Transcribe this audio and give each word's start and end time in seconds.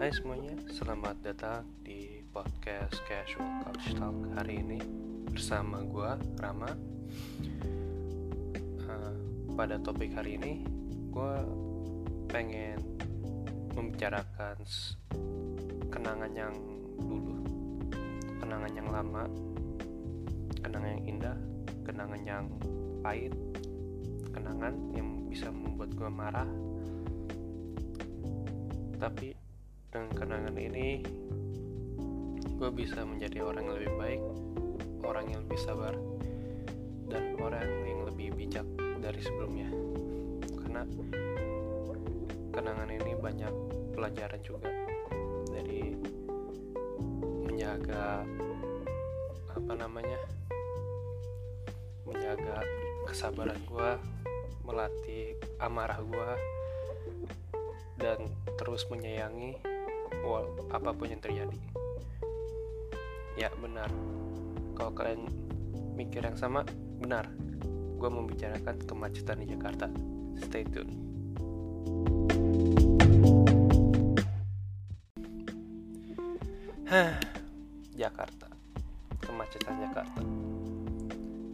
Hai 0.00 0.08
semuanya, 0.16 0.56
selamat 0.72 1.20
datang 1.20 1.68
di 1.84 2.24
podcast 2.32 2.96
Casual 3.04 3.60
Couch 3.60 3.92
Talk 4.00 4.16
hari 4.32 4.64
ini 4.64 4.80
bersama 5.28 5.84
gue 5.84 6.40
Rama. 6.40 6.72
Uh, 8.80 9.12
pada 9.52 9.76
topik 9.76 10.16
hari 10.16 10.40
ini, 10.40 10.64
gue 11.12 11.34
pengen 12.32 12.80
membicarakan 13.76 14.56
kenangan 15.92 16.32
yang 16.32 16.56
dulu, 16.96 17.36
kenangan 18.40 18.72
yang 18.72 18.88
lama, 18.88 19.28
kenangan 20.64 20.96
yang 20.96 21.04
indah, 21.04 21.36
kenangan 21.84 22.20
yang 22.24 22.44
pahit, 23.04 23.36
kenangan 24.32 24.72
yang 24.96 25.28
bisa 25.28 25.52
membuat 25.52 25.92
gue 25.92 26.08
marah 26.08 26.48
tapi 29.00 29.32
dengan 29.90 30.10
kenangan 30.14 30.54
ini 30.54 31.02
gue 32.54 32.70
bisa 32.70 33.02
menjadi 33.02 33.42
orang 33.42 33.66
yang 33.66 33.74
lebih 33.74 33.94
baik 33.98 34.22
orang 35.02 35.26
yang 35.26 35.42
lebih 35.42 35.60
sabar 35.60 35.94
dan 37.10 37.34
orang 37.42 37.66
yang 37.82 38.06
lebih 38.06 38.30
bijak 38.38 38.66
dari 39.02 39.18
sebelumnya. 39.18 39.66
Karena 40.62 40.86
kenangan 42.54 42.88
ini 42.94 43.12
banyak 43.18 43.54
pelajaran 43.98 44.40
juga. 44.46 44.70
Dari 45.50 45.98
menjaga 47.50 48.22
apa 49.50 49.72
namanya 49.74 50.20
menjaga 52.06 52.62
kesabaran 53.10 53.58
gue 53.66 53.90
melatih 54.62 55.34
amarah 55.58 55.98
gue 55.98 56.30
dan 57.98 58.30
terus 58.54 58.86
menyayangi 58.86 59.58
wal 60.22 60.46
apa 60.70 60.90
pun 60.94 61.08
yang 61.10 61.22
terjadi. 61.22 61.58
Ya 63.38 63.48
benar. 63.58 63.88
Kalau 64.74 64.92
kalian 64.92 65.28
mikir 65.94 66.24
yang 66.24 66.36
sama 66.36 66.66
benar. 67.00 67.28
Gue 68.00 68.08
membicarakan 68.08 68.80
kemacetan 68.84 69.44
di 69.44 69.46
Jakarta. 69.52 69.86
Stay 70.40 70.64
tune. 70.64 70.92
Hah, 76.90 77.14
Jakarta. 77.94 78.48
Kemacetan 79.22 79.76
Jakarta. 79.78 80.20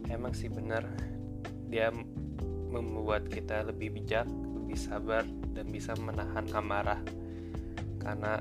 Emang 0.09 0.33
sih 0.33 0.49
benar. 0.49 0.87
Dia 1.67 1.91
membuat 2.71 3.27
kita 3.27 3.67
lebih 3.67 4.01
bijak 4.01 4.27
lebih 4.27 4.79
sabar 4.79 5.23
dan 5.55 5.71
bisa 5.71 5.95
menahan 5.95 6.43
amarah 6.51 6.99
karena 8.07 8.39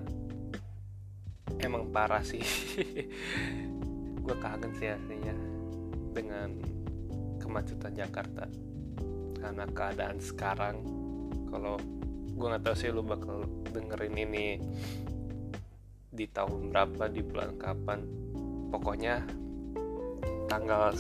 emang 1.59 1.91
parah 1.91 2.23
sih. 2.23 2.43
Gue 4.23 4.37
kangen 4.39 4.71
sih 4.79 4.95
aslinya 4.95 5.35
dengan 6.15 6.55
kemacetan 7.43 7.99
Jakarta. 7.99 8.47
Karena 9.43 9.67
keadaan 9.67 10.23
sekarang 10.23 10.77
kalau 11.51 11.79
gue 12.37 12.47
nggak 12.47 12.63
tahu 12.69 12.77
sih 12.77 12.91
lu 12.91 13.01
bakal 13.07 13.47
dengerin 13.71 14.19
ini 14.19 14.47
di 16.11 16.27
tahun 16.31 16.71
berapa 16.71 17.11
di 17.11 17.23
bulan 17.27 17.59
kapan. 17.59 18.07
Pokoknya 18.71 19.23
tanggal 20.47 20.95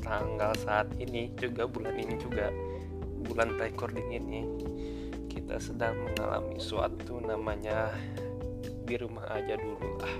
tanggal 0.00 0.52
saat 0.56 0.88
ini 0.96 1.32
juga 1.36 1.68
bulan 1.68 1.96
ini 1.96 2.16
juga 2.16 2.48
bulan 3.28 3.56
recording 3.60 4.08
ini 4.12 4.40
kita 5.30 5.62
sedang 5.62 5.94
mengalami 6.02 6.58
suatu 6.58 7.22
namanya 7.22 7.94
di 8.82 8.98
rumah 8.98 9.22
aja 9.30 9.54
dulu 9.54 9.88
lah. 10.02 10.14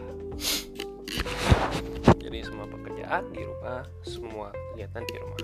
Jadi 2.23 2.39
semua 2.47 2.71
pekerjaan 2.71 3.35
di 3.35 3.43
rumah 3.43 3.83
semua 4.07 4.55
kegiatan 4.55 5.03
di 5.03 5.17
rumah. 5.19 5.39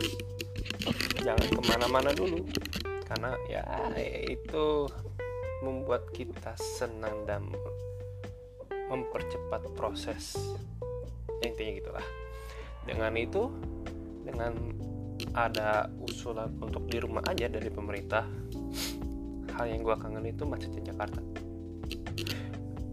Jangan 1.19 1.47
ke 1.51 1.61
mana-mana 1.67 2.11
dulu 2.15 2.47
karena 3.11 3.35
ya 3.51 3.67
itu 4.31 4.87
membuat 5.67 6.07
kita 6.15 6.55
senang 6.55 7.27
dan 7.27 7.51
mempercepat 8.87 9.67
proses. 9.75 10.39
Intinya 11.43 11.73
gitulah. 11.75 12.07
Dengan 12.87 13.13
itu 13.19 13.51
dengan 14.23 14.55
ada 15.35 15.91
usulan 16.07 16.55
untuk 16.63 16.87
di 16.87 17.03
rumah 17.03 17.27
aja 17.27 17.51
dari 17.51 17.67
pemerintah 17.67 18.23
hal 19.56 19.65
yang 19.72 19.81
gue 19.81 19.97
kangen 19.97 20.28
itu 20.28 20.44
macetnya 20.44 20.93
Jakarta. 20.93 21.21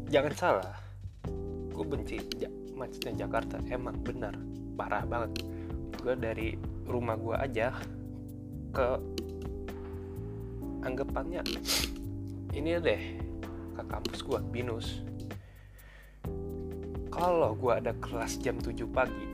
Jangan 0.08 0.34
salah 0.34 0.76
gue 1.74 1.86
benci 1.86 2.18
macetnya 2.74 3.28
Jakarta. 3.28 3.60
Emang 3.68 4.00
benar 4.00 4.34
parah 4.80 5.04
banget. 5.04 5.44
Gue 6.00 6.16
dari 6.16 6.56
rumah 6.88 7.20
gue 7.20 7.36
aja 7.36 7.76
ke 8.74 8.88
anggapannya 10.84 11.44
ini 12.56 12.70
deh 12.80 13.04
ke 13.76 13.84
kampus 13.84 14.20
gue 14.24 14.40
binus. 14.52 15.04
Kalau 17.14 17.54
gue 17.54 17.74
ada 17.76 17.94
kelas 18.02 18.42
jam 18.42 18.58
7 18.58 18.74
pagi 18.90 19.34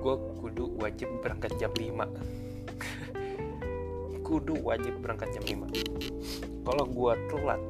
gue 0.00 0.16
kudu 0.40 0.80
wajib 0.80 1.12
berangkat 1.20 1.52
jam 1.60 1.68
5 1.76 2.39
kudu 4.30 4.54
wajib 4.62 4.94
berangkat 5.02 5.34
jam 5.34 5.66
5 5.66 6.62
kalau 6.62 6.84
gue 6.86 7.12
telat 7.26 7.62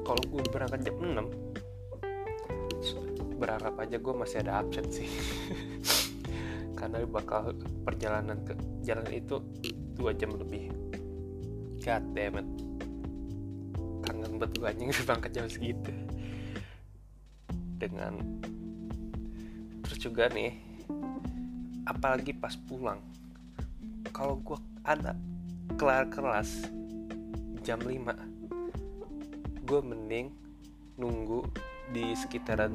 kalau 0.00 0.22
gue 0.32 0.42
berangkat 0.48 0.80
jam 0.88 0.96
6 0.96 1.48
berharap 3.38 3.78
aja 3.78 3.96
gue 3.96 4.14
masih 4.18 4.42
ada 4.42 4.60
absen 4.60 4.84
sih. 4.90 5.06
Karena 6.78 7.06
bakal 7.06 7.54
perjalanan 7.86 8.42
ke 8.42 8.52
jalan 8.82 9.06
itu 9.14 9.38
dua 9.94 10.10
jam 10.12 10.34
lebih. 10.34 10.74
God 11.82 12.04
damn 12.12 12.42
it. 12.42 12.48
Kangen 14.04 14.42
banget 14.42 14.50
gue 14.58 14.66
anjing 14.66 14.90
berangkat 15.06 15.30
jam 15.30 15.46
segitu. 15.46 15.94
Dengan 17.78 18.18
terus 19.86 19.98
juga 20.02 20.26
nih 20.34 20.58
apalagi 21.86 22.34
pas 22.34 22.58
pulang. 22.58 22.98
Kalau 24.10 24.42
gue 24.42 24.58
ada 24.82 25.14
kelar 25.78 26.10
kelas 26.10 26.66
jam 27.62 27.78
5 27.78 29.62
gue 29.62 29.80
mending 29.80 30.34
nunggu 30.98 31.46
di 31.94 32.18
sekitaran 32.18 32.74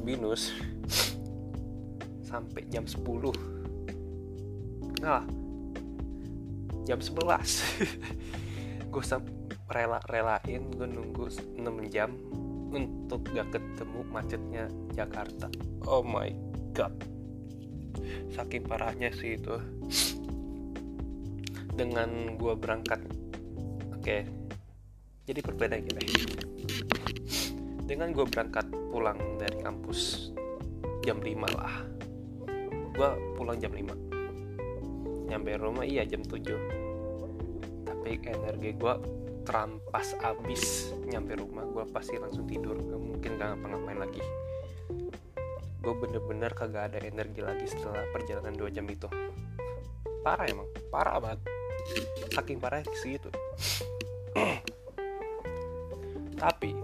binus 0.00 0.56
sampai 2.24 2.64
jam 2.72 2.88
10 2.88 3.04
nah 5.04 5.22
jam 6.88 6.96
11 6.96 7.12
gue 8.96 9.04
rela-relain 9.68 10.64
gue 10.72 10.88
nunggu 10.88 11.28
6 11.28 11.60
jam 11.92 12.16
untuk 12.68 13.24
gak 13.32 13.48
ketemu 13.52 14.00
macetnya 14.12 14.68
Jakarta. 14.92 15.48
Oh 15.88 16.04
my 16.04 16.28
god. 16.76 16.92
Saking 18.32 18.68
parahnya 18.68 19.12
sih 19.12 19.40
itu 19.40 19.56
dengan 21.78 22.34
gue 22.34 22.54
berangkat. 22.58 22.98
Oke. 23.94 24.02
Okay. 24.02 24.20
jadi 25.28 25.44
berbeda 25.44 25.76
gitu 25.84 26.00
dengan 27.88 28.12
gue 28.12 28.28
berangkat 28.28 28.68
pulang 28.92 29.16
dari 29.40 29.56
kampus 29.64 30.28
jam 31.00 31.24
5 31.24 31.56
lah. 31.56 31.88
Gue 32.92 33.10
pulang 33.32 33.56
jam 33.56 33.72
5 33.72 35.28
nyampe 35.28 35.60
rumah 35.60 35.84
iya 35.84 36.08
jam 36.08 36.24
7 36.24 37.84
tapi 37.84 38.16
energi 38.24 38.72
gue 38.76 38.94
terampas 39.44 40.16
abis 40.24 40.96
nyampe 41.04 41.36
rumah 41.36 41.64
gue 41.64 41.84
pasti 41.88 42.20
langsung 42.20 42.44
tidur. 42.44 42.76
Gak 42.76 43.00
mungkin 43.00 43.40
gak 43.40 43.56
ngapa-ngapain 43.56 44.00
lagi. 44.04 44.20
Gue 45.80 45.94
bener-bener 45.96 46.52
kagak 46.52 46.92
ada 46.92 47.00
energi 47.00 47.40
lagi 47.40 47.64
setelah 47.64 48.04
perjalanan 48.12 48.52
2 48.52 48.68
jam 48.68 48.84
itu. 48.84 49.08
Parah 50.20 50.44
emang 50.44 50.68
parah 50.92 51.16
banget 51.16 51.40
saking 52.34 52.58
parah 52.60 52.84
segitu 52.98 53.30
tapi 56.38 56.74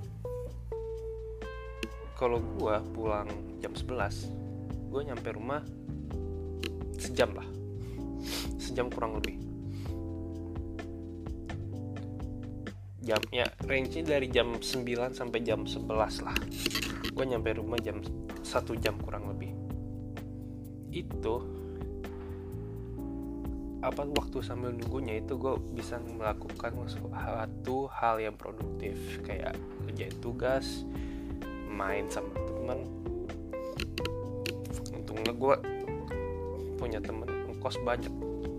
kalau 2.15 2.43
gue 2.43 2.77
pulang 2.95 3.29
jam 3.59 3.75
11 3.75 4.45
gue 4.95 5.03
nyampe 5.03 5.29
rumah 5.35 5.63
sejam 7.05 7.37
lah. 7.37 7.49
Sejam 8.57 8.89
kurang 8.89 9.21
lebih. 9.21 9.37
Jamnya 13.05 13.45
range 13.69 14.01
dari 14.01 14.33
jam 14.33 14.57
9 14.57 15.13
sampai 15.13 15.45
jam 15.45 15.69
11 15.69 16.25
lah. 16.25 16.37
Gue 17.13 17.25
nyampe 17.29 17.53
rumah 17.53 17.77
jam 17.77 18.01
satu 18.41 18.73
jam 18.81 18.97
kurang 18.97 19.29
lebih. 19.29 19.53
Itu 20.89 21.45
apa 23.85 24.09
waktu 24.09 24.41
sambil 24.41 24.73
nunggunya 24.73 25.21
itu 25.21 25.37
gue 25.37 25.61
bisa 25.77 26.01
melakukan 26.01 26.73
suatu 26.89 27.85
hal 27.93 28.17
yang 28.17 28.33
produktif. 28.33 28.97
Kayak 29.21 29.61
kerjain 29.85 30.17
tugas 30.25 30.89
main 31.69 32.09
sama 32.09 32.33
teman 32.49 32.87
untungnya 34.95 35.33
gue 35.37 35.55
punya 36.81 36.99
temen 37.05 37.29
kos 37.61 37.77
banyak. 37.85 38.11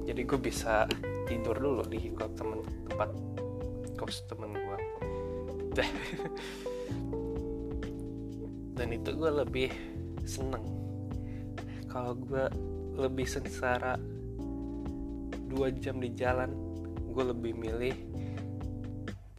Jadi 0.05 0.21
gue 0.21 0.37
bisa 0.37 0.85
tidur 1.25 1.57
dulu 1.57 1.81
di 1.89 2.13
kos 2.13 2.29
temen 2.37 2.61
tempat 2.85 3.09
kos 3.97 4.21
temen 4.29 4.53
gue 4.53 4.79
dan 8.77 8.87
itu 8.93 9.09
gue 9.15 9.31
lebih 9.41 9.69
seneng. 10.21 10.63
Kalau 11.89 12.13
gue 12.13 12.45
lebih 12.95 13.25
sengsara 13.27 13.95
dua 15.55 15.71
jam 15.71 16.03
di 16.03 16.11
jalan 16.11 16.51
gue 17.15 17.23
lebih 17.31 17.55
milih 17.55 17.95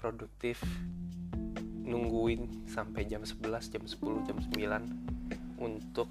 produktif 0.01 0.65
nungguin 1.85 2.65
sampai 2.65 3.05
jam 3.05 3.21
11 3.21 3.45
jam 3.69 3.85
10 3.85 4.27
jam 4.27 4.41
9 4.41 5.61
untuk 5.61 6.09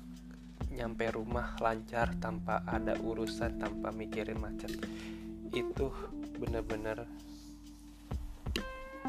nyampe 0.75 1.07
rumah 1.15 1.55
lancar 1.63 2.13
tanpa 2.19 2.61
ada 2.67 2.99
urusan 2.99 3.59
tanpa 3.59 3.95
mikirin 3.95 4.37
macet. 4.37 4.75
Itu 5.55 5.91
bener-bener 6.35 7.07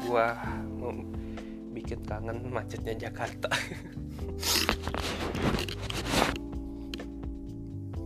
gua 0.07 0.37
bikin 1.75 2.07
kangen 2.07 2.47
macetnya 2.47 2.95
Jakarta. 2.95 3.51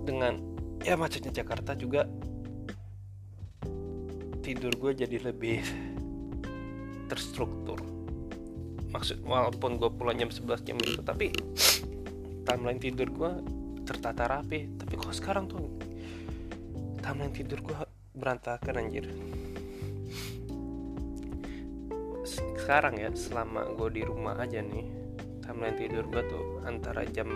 Dengan 0.07 0.41
ya 0.81 0.97
macetnya 0.97 1.29
Jakarta 1.45 1.77
juga 1.77 2.09
tidur 4.51 4.75
gue 4.75 5.07
jadi 5.07 5.31
lebih 5.31 5.63
terstruktur. 7.07 7.79
Maksud 8.91 9.23
walaupun 9.23 9.79
gue 9.79 9.87
pulang 9.87 10.19
jam 10.19 10.27
11 10.27 10.67
jam 10.67 10.75
itu 10.75 10.99
tapi 10.99 11.31
timeline 12.43 12.75
tidur 12.75 13.07
gue 13.07 13.31
tertata 13.87 14.27
rapi. 14.27 14.67
Tapi 14.75 14.99
kok 14.99 15.15
sekarang 15.15 15.47
tuh 15.47 15.71
timeline 16.99 17.31
tidur 17.31 17.63
gue 17.63 17.79
berantakan 18.11 18.83
anjir. 18.83 19.07
Sekarang 22.27 22.99
ya 22.99 23.07
selama 23.15 23.71
gue 23.79 23.87
di 23.95 24.03
rumah 24.03 24.35
aja 24.35 24.59
nih 24.59 24.83
timeline 25.47 25.79
tidur 25.79 26.03
gue 26.11 26.27
tuh 26.27 26.59
antara 26.67 27.07
jam 27.07 27.31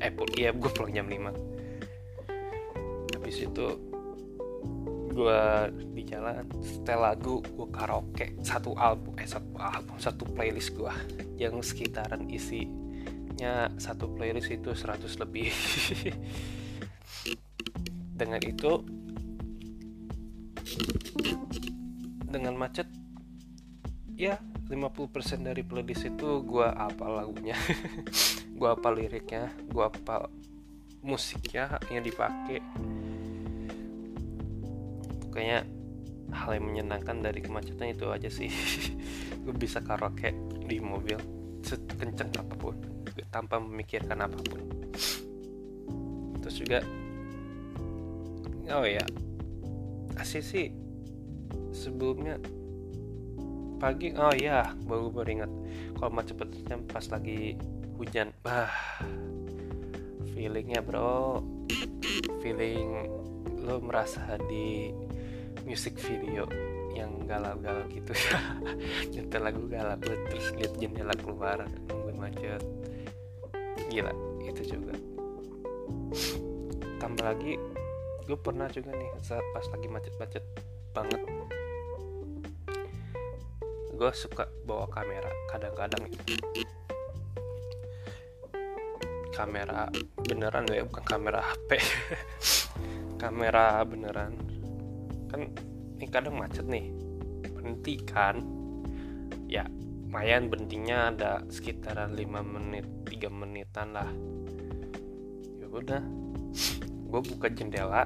eh 0.04 0.12
iya 0.36 0.52
gue 0.52 0.68
pulang 0.68 0.92
jam 0.92 1.08
5 1.08 3.16
habis 3.16 3.40
itu 3.40 3.66
gue 5.14 5.70
di 5.94 6.02
jalan 6.04 6.42
setel 6.58 6.98
lagu 6.98 7.38
gue 7.40 7.70
karaoke. 7.70 8.34
Satu 8.42 8.74
album 8.74 9.14
eh 9.16 9.24
satu 9.24 9.54
album 9.56 9.96
satu 9.96 10.26
playlist 10.26 10.74
gue 10.74 10.90
yang 11.38 11.62
sekitaran 11.62 12.26
isinya 12.26 13.70
satu 13.78 14.10
playlist 14.12 14.50
itu 14.50 14.74
100 14.74 15.22
lebih. 15.22 15.54
Dengan 18.20 18.42
itu 18.42 18.82
dengan 22.34 22.58
macet 22.58 22.90
ya 24.18 24.42
50% 24.66 25.46
dari 25.46 25.62
playlist 25.62 26.10
itu 26.10 26.42
gue 26.42 26.66
apa 26.66 27.06
lagunya 27.06 27.54
gue 28.54 28.68
apa 28.70 28.88
liriknya 28.94 29.50
gue 29.66 29.84
apa 29.84 30.30
musiknya 31.04 31.76
yang 31.92 32.06
dipakai 32.06 32.62
pokoknya 35.34 35.66
hal 36.34 36.58
yang 36.58 36.66
menyenangkan 36.66 37.22
dari 37.22 37.42
kemacetan 37.42 37.94
itu 37.94 38.06
aja 38.10 38.30
sih. 38.30 38.50
Gue 39.42 39.54
bisa 39.54 39.82
karaoke 39.82 40.34
di 40.66 40.78
mobil 40.82 41.18
sekenceng 41.64 42.30
apa 42.38 42.54
pun 42.58 42.78
tanpa 43.30 43.58
memikirkan 43.58 44.22
apa 44.22 44.38
pun. 44.38 44.60
Terus 46.42 46.56
juga 46.58 46.78
oh 48.70 48.86
ya 48.86 49.04
asih 50.18 50.42
sih. 50.42 50.70
Sebelumnya 51.74 52.38
pagi 53.82 54.14
oh 54.14 54.32
ya 54.32 54.70
baru 54.86 55.10
baru 55.10 55.50
kalau 55.98 56.10
macet 56.14 56.38
pas 56.86 57.04
lagi 57.10 57.58
hujan. 57.98 58.34
Bah. 58.42 58.70
Feelingnya 60.34 60.82
bro. 60.82 61.40
Feeling 62.42 63.08
lo 63.64 63.80
merasa 63.80 64.36
di 64.50 64.92
music 65.64 65.96
video 65.96 66.44
yang 66.92 67.24
galau-galau 67.24 67.86
gitu. 67.90 68.12
Ya 68.24 68.40
nyetel 69.22 69.42
lagu 69.46 69.62
galau 69.70 69.96
terus 70.00 70.50
lihat 70.58 70.74
jendela 70.78 71.14
keluar 71.16 71.64
nungguin 71.90 72.18
macet. 72.18 72.62
Gila 73.88 74.12
itu 74.44 74.62
juga. 74.76 74.94
Tambah 76.98 77.24
lagi 77.24 77.58
gue 78.24 78.38
pernah 78.40 78.68
juga 78.72 78.96
nih 78.96 79.10
saat 79.20 79.44
pas 79.52 79.66
lagi 79.70 79.88
macet-macet 79.88 80.44
banget. 80.96 81.22
Gue 83.94 84.10
suka 84.10 84.50
bawa 84.66 84.90
kamera 84.90 85.30
kadang-kadang 85.54 86.10
kamera 89.34 89.90
beneran 90.22 90.70
ya 90.70 90.86
bukan 90.86 91.04
kamera 91.04 91.42
HP 91.42 91.70
kamera 93.24 93.80
beneran. 93.88 94.36
Kan 95.32 95.48
ini 95.96 96.06
kadang 96.12 96.36
macet 96.36 96.68
nih. 96.68 96.92
Berhenti 97.48 97.96
kan? 98.04 98.44
Ya 99.48 99.64
lumayan 100.04 100.52
berhentinya 100.52 101.10
ada 101.10 101.42
sekitaran 101.48 102.14
5 102.14 102.20
menit 102.44 102.86
3 103.08 103.32
menitan 103.32 103.96
lah. 103.96 104.10
Ya 105.58 105.66
udah. 105.72 106.04
Gue 107.08 107.20
buka 107.24 107.48
jendela. 107.48 108.04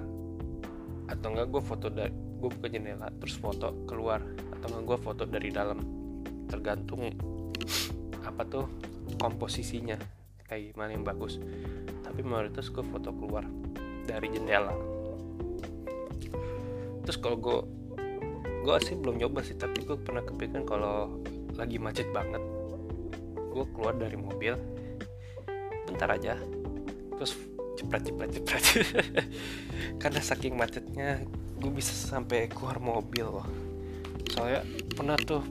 Atau 1.11 1.35
enggak 1.35 1.51
gue 1.51 1.63
foto 1.67 1.91
dari 1.91 2.15
gue 2.15 2.51
buka 2.55 2.71
jendela 2.71 3.11
terus 3.19 3.35
foto 3.35 3.75
keluar. 3.91 4.23
Atau 4.55 4.71
enggak 4.71 4.87
gue 4.87 4.99
foto 5.03 5.23
dari 5.27 5.51
dalam. 5.51 5.83
Tergantung 6.47 7.11
apa 8.23 8.45
tuh 8.47 8.71
komposisinya 9.19 10.18
kayak 10.49 10.75
gimana 10.75 10.91
yang 10.97 11.05
bagus. 11.05 11.37
Tapi 12.03 12.21
mayoritas 12.25 12.73
gue 12.73 12.83
foto 12.83 13.13
keluar 13.13 13.45
dari 14.09 14.27
jendela. 14.33 14.73
Terus 17.05 17.19
kalau 17.21 17.37
gue 17.37 17.59
gue 18.65 18.77
sih 18.85 18.97
belum 18.99 19.17
nyoba 19.23 19.41
sih 19.41 19.57
tapi 19.57 19.81
gue 19.87 19.97
pernah 19.97 20.21
kepikiran 20.21 20.67
kalau 20.69 21.23
lagi 21.57 21.81
macet 21.81 22.11
banget 22.13 22.43
gue 23.49 23.65
keluar 23.73 23.97
dari 23.97 24.19
mobil 24.19 24.61
bentar 25.89 26.13
aja 26.13 26.37
terus 27.17 27.33
cepet 27.81 28.13
cepet 28.13 28.29
cepet 28.37 28.63
karena 30.03 30.21
saking 30.21 30.53
macetnya 30.53 31.25
gue 31.59 31.71
bisa 31.73 31.91
sampai 31.97 32.51
keluar 32.51 32.77
mobil. 32.77 33.25
Loh 33.25 33.49
soalnya 34.29 34.63
pernah 34.93 35.17
tuh 35.17 35.43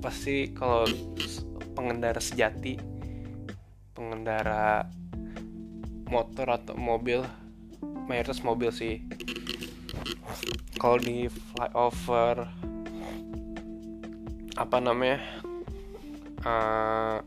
pasti 0.00 0.50
kalau 0.56 0.88
pengendara 1.76 2.18
sejati 2.18 2.95
pengendara 3.96 4.84
motor 6.12 6.52
atau 6.52 6.76
mobil 6.76 7.24
mayoritas 8.06 8.44
mobil 8.44 8.68
sih. 8.68 9.00
Kalau 10.76 11.00
di 11.00 11.26
flyover 11.32 12.44
apa 14.56 14.76
namanya 14.80 15.20
uh, 16.44 17.18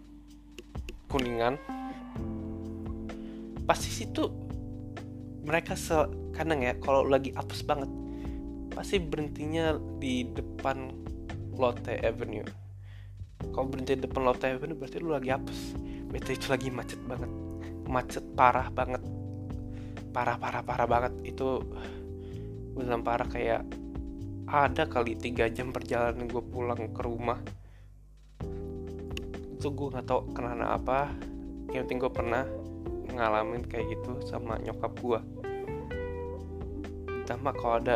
kuningan 1.10 1.58
pasti 3.66 3.90
situ 3.90 4.30
mereka 5.46 5.78
kadang 6.34 6.62
ya 6.66 6.74
kalau 6.82 7.06
lagi 7.06 7.34
apes 7.38 7.66
banget 7.66 7.90
pasti 8.74 9.02
berhentinya 9.02 9.78
di 9.98 10.26
depan 10.30 10.94
Lotte 11.58 12.00
Avenue. 12.00 12.46
Kalau 13.52 13.68
berhenti 13.68 13.98
di 13.98 14.06
depan 14.06 14.24
Lotte 14.24 14.48
Avenue 14.48 14.78
berarti 14.78 14.98
lu 15.02 15.12
lagi 15.12 15.34
apes 15.34 15.89
berarti 16.10 16.32
itu 16.36 16.48
lagi 16.50 16.68
macet 16.74 17.02
banget. 17.06 17.32
Macet 17.86 18.26
parah 18.34 18.68
banget. 18.74 19.02
Parah 20.10 20.36
parah 20.42 20.66
parah 20.66 20.88
banget. 20.90 21.14
Itu 21.24 21.64
benar 22.74 23.02
parah 23.06 23.30
kayak 23.30 23.62
ada 24.50 24.90
kali 24.90 25.14
tiga 25.14 25.46
jam 25.48 25.70
perjalanan 25.70 26.26
gue 26.26 26.42
pulang 26.42 26.90
ke 26.90 27.02
rumah. 27.06 27.38
Itu 29.56 29.70
gue 29.70 29.88
nggak 29.94 30.06
tahu 30.10 30.34
kenapa 30.34 30.76
apa. 30.76 31.00
Yang 31.70 31.84
penting 31.86 32.00
gue 32.02 32.12
pernah 32.12 32.44
ngalamin 33.10 33.66
kayak 33.66 33.94
gitu 33.94 34.22
sama 34.26 34.58
nyokap 34.62 34.94
gue 35.02 35.22
ditambah 37.30 37.54
kalau 37.62 37.78
ada 37.78 37.96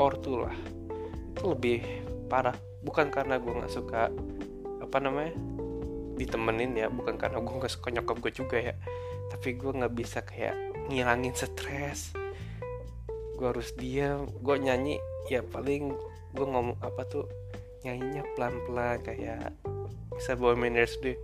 ortu 0.00 0.40
lah. 0.40 0.56
Itu 1.36 1.52
lebih 1.52 1.84
parah. 2.32 2.56
Bukan 2.80 3.12
karena 3.12 3.36
gue 3.36 3.52
nggak 3.52 3.68
suka 3.68 4.08
apa 4.80 4.96
namanya 5.04 5.36
ditemenin 6.16 6.72
ya 6.74 6.88
bukan 6.88 7.20
karena 7.20 7.38
gue 7.38 7.54
nggak 7.54 7.72
suka 7.72 7.92
nyokap 7.92 8.16
gue 8.24 8.32
juga 8.32 8.56
ya 8.58 8.74
tapi 9.28 9.54
gue 9.54 9.70
nggak 9.70 9.94
bisa 9.94 10.24
kayak 10.24 10.56
ngilangin 10.88 11.36
stres 11.36 12.16
gue 13.36 13.46
harus 13.46 13.76
diam 13.76 14.26
gue 14.40 14.56
nyanyi 14.56 14.96
ya 15.28 15.44
paling 15.44 15.92
gue 16.32 16.46
ngomong 16.46 16.80
apa 16.80 17.04
tuh 17.04 17.28
nyanyinya 17.84 18.24
pelan-pelan 18.34 18.98
kayak 19.04 19.52
bisa 20.16 20.32
bawa 20.34 20.56
manners 20.56 20.96
deh 21.04 21.18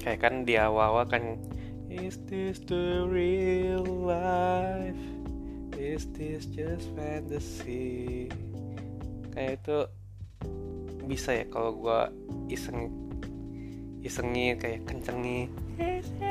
kayak 0.00 0.22
kan 0.22 0.46
di 0.46 0.54
awal-awal 0.54 1.04
kan 1.10 1.36
Is 1.90 2.22
this 2.30 2.62
the 2.70 3.02
real 3.02 3.82
life? 3.82 5.02
Is 5.74 6.06
this 6.14 6.46
just 6.46 6.86
fantasy? 6.94 8.30
Kayak 9.34 9.58
itu 9.58 9.78
bisa 11.10 11.34
ya 11.34 11.50
kalau 11.50 11.74
gue 11.74 12.00
iseng 12.54 12.94
isengin 14.00 14.56
kayak 14.56 14.88
kencengin 14.88 15.52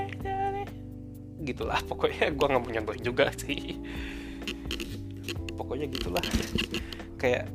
gitulah 1.44 1.80
pokoknya 1.88 2.36
gue 2.36 2.46
nggak 2.46 2.62
mau 2.62 2.72
nyontohin 2.72 3.04
juga 3.04 3.32
sih. 3.36 3.80
Pokoknya 5.56 5.88
gitulah. 5.92 6.26
Kayak 7.16 7.52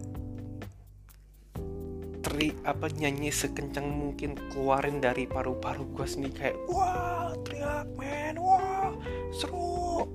teri 2.25 2.57
apa 2.65 2.89
nyanyi 2.89 3.29
sekencang 3.29 3.85
mungkin 3.85 4.37
keluarin 4.49 5.01
dari 5.05 5.29
paru-paru 5.29 5.85
gue 5.93 6.07
sendiri 6.09 6.35
kayak 6.35 6.57
wah 6.69 7.33
teriak 7.45 7.89
men. 8.01 8.41
Wah 8.41 8.93
seru. 9.33 10.09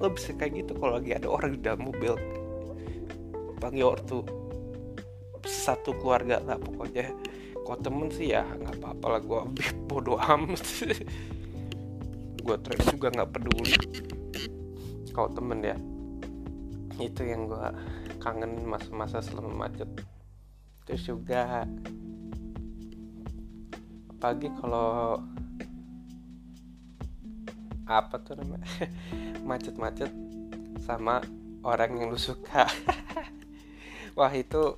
Gue 0.00 0.08
bisa 0.16 0.32
kayak 0.32 0.64
gitu 0.64 0.72
kalau 0.80 0.96
lagi 0.96 1.12
ada 1.12 1.28
orang 1.28 1.56
di 1.56 1.60
dalam 1.60 1.92
mobil. 1.92 2.16
Panggil 3.60 3.84
ortu 3.84 4.24
satu 5.44 5.92
keluarga 6.00 6.40
lah 6.40 6.56
pokoknya 6.56 7.12
kalau 7.70 7.86
temen 7.86 8.10
sih? 8.10 8.34
Ya 8.34 8.42
nggak 8.42 8.82
apa-apa 8.82 9.06
lah 9.06 9.20
gue 9.22 9.42
bodoh 9.88 10.18
amat. 10.18 10.58
Gue 12.42 12.56
teriak 12.66 12.82
juga 12.90 13.14
nggak 13.14 13.30
peduli. 13.30 13.78
Kalau 15.14 15.30
temen 15.30 15.62
ya 15.62 15.78
itu 16.98 17.22
yang 17.22 17.46
gue 17.46 17.68
kangen 18.18 18.66
masa-masa 18.66 19.22
selama 19.22 19.54
macet. 19.54 19.86
Terus 20.82 21.06
juga 21.06 21.62
pagi 24.18 24.50
kalau 24.58 25.22
apa 27.86 28.18
tuh 28.18 28.34
namanya? 28.34 28.66
Macet-macet 29.48 30.10
sama 30.82 31.22
orang 31.62 32.02
yang 32.02 32.10
lu 32.10 32.18
suka. 32.18 32.66
Wah 34.18 34.32
itu 34.34 34.74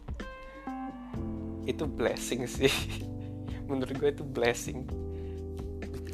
itu 1.68 1.84
blessing 1.86 2.46
sih. 2.46 2.72
Menurut 3.70 3.94
gue 3.98 4.10
itu 4.10 4.24
blessing. 4.26 4.86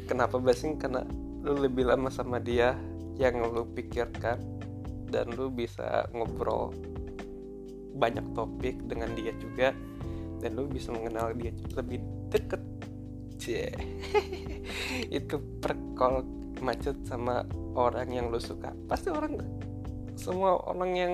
Kenapa 0.05 0.37
blessing? 0.37 0.77
Karena 0.77 1.05
lu 1.43 1.55
lebih 1.55 1.87
lama 1.87 2.11
sama 2.11 2.37
dia 2.41 2.75
yang 3.19 3.39
lu 3.41 3.67
pikirkan 3.75 4.39
dan 5.09 5.33
lu 5.33 5.51
bisa 5.51 6.07
ngobrol 6.13 6.71
banyak 7.99 8.23
topik 8.37 8.79
dengan 8.87 9.11
dia 9.17 9.35
juga 9.41 9.75
dan 10.39 10.55
lu 10.55 10.69
bisa 10.71 10.93
mengenal 10.95 11.35
dia 11.35 11.51
lebih 11.75 11.99
deket. 12.31 12.61
Cie. 13.39 13.71
Itu 15.19 15.39
perkol 15.63 16.27
macet 16.59 16.95
sama 17.07 17.47
orang 17.75 18.11
yang 18.11 18.27
lu 18.27 18.39
suka. 18.39 18.75
Pasti 18.87 19.11
orang 19.11 19.39
semua 20.19 20.59
orang 20.67 20.91
yang 20.95 21.13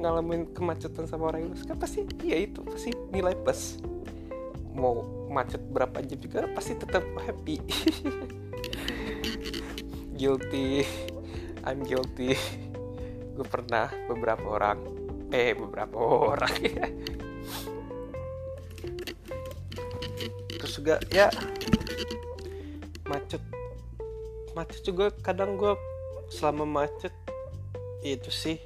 ngalamin 0.00 0.48
kemacetan 0.56 1.04
sama 1.04 1.32
orang 1.32 1.52
lu 1.52 1.56
suka 1.56 1.76
pasti 1.76 2.04
ya 2.24 2.36
itu 2.36 2.64
pasti 2.64 2.90
nilai 3.12 3.36
plus 3.36 3.80
mau 4.72 5.04
macet 5.32 5.60
berapa 5.72 6.00
jam 6.04 6.18
juga 6.20 6.48
pasti 6.52 6.76
tetap 6.76 7.04
happy. 7.24 7.56
Guilty. 10.18 10.84
I'm 11.62 11.86
guilty. 11.86 12.34
Gue 13.32 13.46
pernah 13.46 13.88
beberapa 14.10 14.60
orang 14.60 14.78
eh 15.32 15.56
beberapa 15.56 15.96
orang. 15.96 16.56
Terus 20.58 20.72
juga 20.76 21.00
ya 21.08 21.32
macet. 23.08 23.40
Macet 24.52 24.84
juga 24.84 25.08
kadang 25.24 25.56
gue 25.56 25.72
selama 26.28 26.84
macet 26.84 27.14
itu 28.04 28.28
sih 28.28 28.58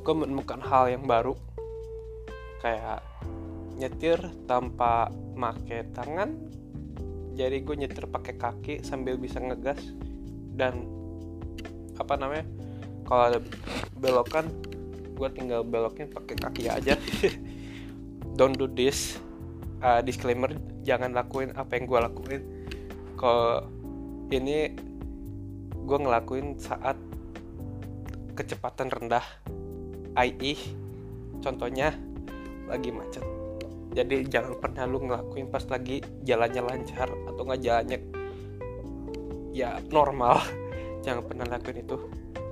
gue 0.00 0.14
menemukan 0.14 0.60
hal 0.62 0.88
yang 0.88 1.04
baru. 1.04 1.36
Kayak 2.60 3.04
nyetir 3.80 4.20
tanpa 4.44 5.08
make 5.32 5.88
tangan 5.96 6.36
jadi 7.40 7.64
gue 7.64 7.72
nyetir 7.72 8.04
pakai 8.04 8.36
kaki 8.36 8.74
sambil 8.84 9.16
bisa 9.16 9.40
ngegas 9.40 9.80
dan 10.52 10.84
apa 11.96 12.20
namanya 12.20 12.44
kalau 13.08 13.32
ada 13.32 13.40
belokan 13.96 14.52
gue 15.16 15.28
tinggal 15.32 15.64
belokin 15.64 16.12
pakai 16.12 16.36
kaki 16.36 16.68
aja. 16.68 17.00
Don't 18.38 18.60
do 18.60 18.68
this. 18.68 19.16
Uh, 19.80 20.04
disclaimer 20.04 20.52
jangan 20.84 21.16
lakuin 21.16 21.56
apa 21.56 21.80
yang 21.80 21.88
gue 21.88 21.98
lakuin. 22.00 22.42
Kalau 23.16 23.64
ini 24.28 24.76
gue 25.72 25.98
ngelakuin 25.98 26.60
saat 26.60 27.00
kecepatan 28.36 28.92
rendah 28.92 29.24
IE 30.18 30.54
contohnya 31.40 31.94
lagi 32.66 32.90
macet. 32.94 33.24
Jadi 33.90 34.22
jangan 34.30 34.54
pernah 34.62 34.86
lu 34.86 35.02
ngelakuin 35.02 35.50
pas 35.50 35.66
lagi 35.66 35.98
jalannya 36.22 36.62
lancar 36.62 37.10
atau 37.10 37.42
nggak 37.42 37.60
jalannya 37.62 37.98
ya 39.50 39.82
normal. 39.90 40.38
Jangan 41.04 41.22
pernah 41.26 41.46
lakuin 41.48 41.78
itu. 41.80 41.96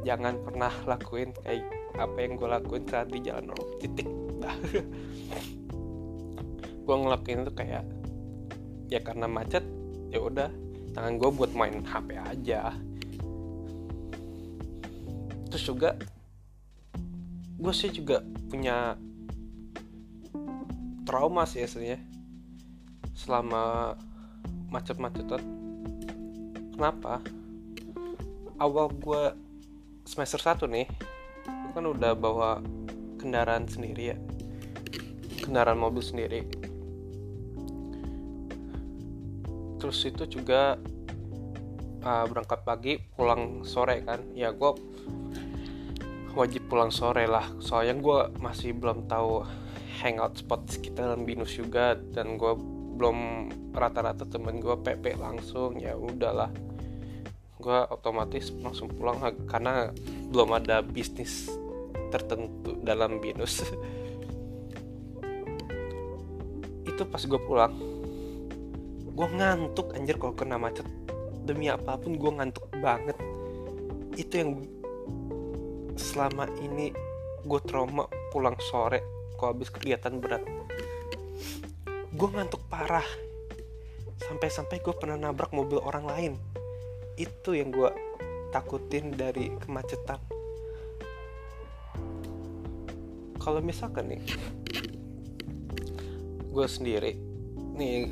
Jangan 0.03 0.35
pernah 0.41 0.73
lakuin 0.89 1.31
kayak 1.45 1.69
apa 1.99 2.17
yang 2.19 2.39
gue 2.39 2.49
lakuin 2.49 2.85
saat 2.89 3.13
di 3.13 3.21
jalan 3.23 3.55
normal. 3.55 3.71
Titik. 3.79 4.09
Nah. 4.43 4.57
gue 6.89 6.97
ngelakuin 6.97 7.45
itu 7.45 7.53
kayak 7.53 7.85
ya 8.89 9.05
karena 9.05 9.29
macet 9.29 9.61
ya 10.09 10.25
udah 10.25 10.49
tangan 10.97 11.21
gue 11.21 11.31
buat 11.31 11.53
main 11.53 11.85
HP 11.85 12.17
aja. 12.17 12.73
Terus 15.53 15.65
juga 15.65 16.01
gue 17.59 17.73
sih 17.75 17.91
juga 17.91 18.23
punya 18.47 18.95
trauma 21.03 21.43
sih 21.45 21.67
aslinya. 21.67 21.99
Selama 23.19 23.95
macet-macetan. 24.71 25.43
Kenapa? 26.79 27.19
Awal 28.63 28.87
gue 29.03 29.23
semester 30.07 30.39
1 30.39 30.71
nih 30.71 30.87
gue 31.49 31.71
kan 31.77 31.85
udah 31.85 32.13
bawa 32.15 32.63
kendaraan 33.19 33.67
sendiri 33.67 34.15
ya. 34.15 34.17
Kendaraan 35.43 35.83
mobil 35.83 36.01
sendiri. 36.01 36.47
Terus 39.79 39.99
itu 40.07 40.25
juga 40.27 40.79
uh, 42.07 42.25
berangkat 42.31 42.61
pagi 42.63 42.95
pulang 43.19 43.67
sore 43.67 44.03
kan. 44.07 44.23
Ya 44.35 44.55
gue 44.55 44.73
wajib 46.39 46.71
pulang 46.71 46.95
sore 46.95 47.27
lah. 47.27 47.51
Soalnya 47.59 47.99
gue 47.99 48.19
masih 48.39 48.71
belum 48.79 49.11
tahu 49.11 49.43
hangout 49.99 50.39
spot 50.39 50.71
sekitar 50.71 51.19
Binus 51.27 51.59
juga 51.59 51.99
dan 52.15 52.39
gue 52.39 52.55
belum 52.95 53.51
rata-rata 53.75 54.23
temen 54.23 54.63
gue 54.63 54.79
PP 54.79 55.19
langsung. 55.19 55.83
Ya 55.83 55.99
udahlah. 55.99 56.55
Gue 57.59 57.79
otomatis 57.91 58.55
langsung 58.63 58.87
pulang 58.95 59.19
karena 59.51 59.91
belum 60.31 60.55
ada 60.55 60.79
bisnis 60.79 61.51
tertentu 62.15 62.79
dalam 62.87 63.19
binus. 63.19 63.67
Itu 66.91 67.03
pas 67.03 67.27
gue 67.27 67.41
pulang 67.43 67.75
gue 69.19 69.29
ngantuk 69.35 69.99
anjir 69.99 70.15
kalau 70.23 70.39
kena 70.39 70.55
macet. 70.55 70.87
Demi 71.43 71.67
apa 71.67 71.99
pun 71.99 72.15
gue 72.15 72.31
ngantuk 72.31 72.71
banget. 72.79 73.19
Itu 74.15 74.39
yang 74.39 74.78
selama 75.99 76.47
ini 76.63 76.95
gue 77.43 77.61
trauma 77.67 78.07
pulang 78.31 78.55
sore 78.71 79.03
kalau 79.35 79.55
habis 79.55 79.69
kegiatan 79.69 80.15
berat. 80.23 80.47
Gue 82.15 82.29
ngantuk 82.31 82.63
parah. 82.71 83.07
Sampai-sampai 84.19 84.83
gue 84.83 84.95
pernah 84.95 85.19
nabrak 85.19 85.51
mobil 85.55 85.79
orang 85.83 86.07
lain. 86.07 86.33
Itu 87.19 87.55
yang 87.55 87.75
gue 87.75 87.91
takutin 88.55 89.15
dari 89.15 89.51
kemacetan. 89.59 90.23
Kalau 93.39 93.61
misalkan 93.63 94.11
nih 94.13 94.23
gue 96.49 96.67
sendiri 96.67 97.15
nih 97.79 98.11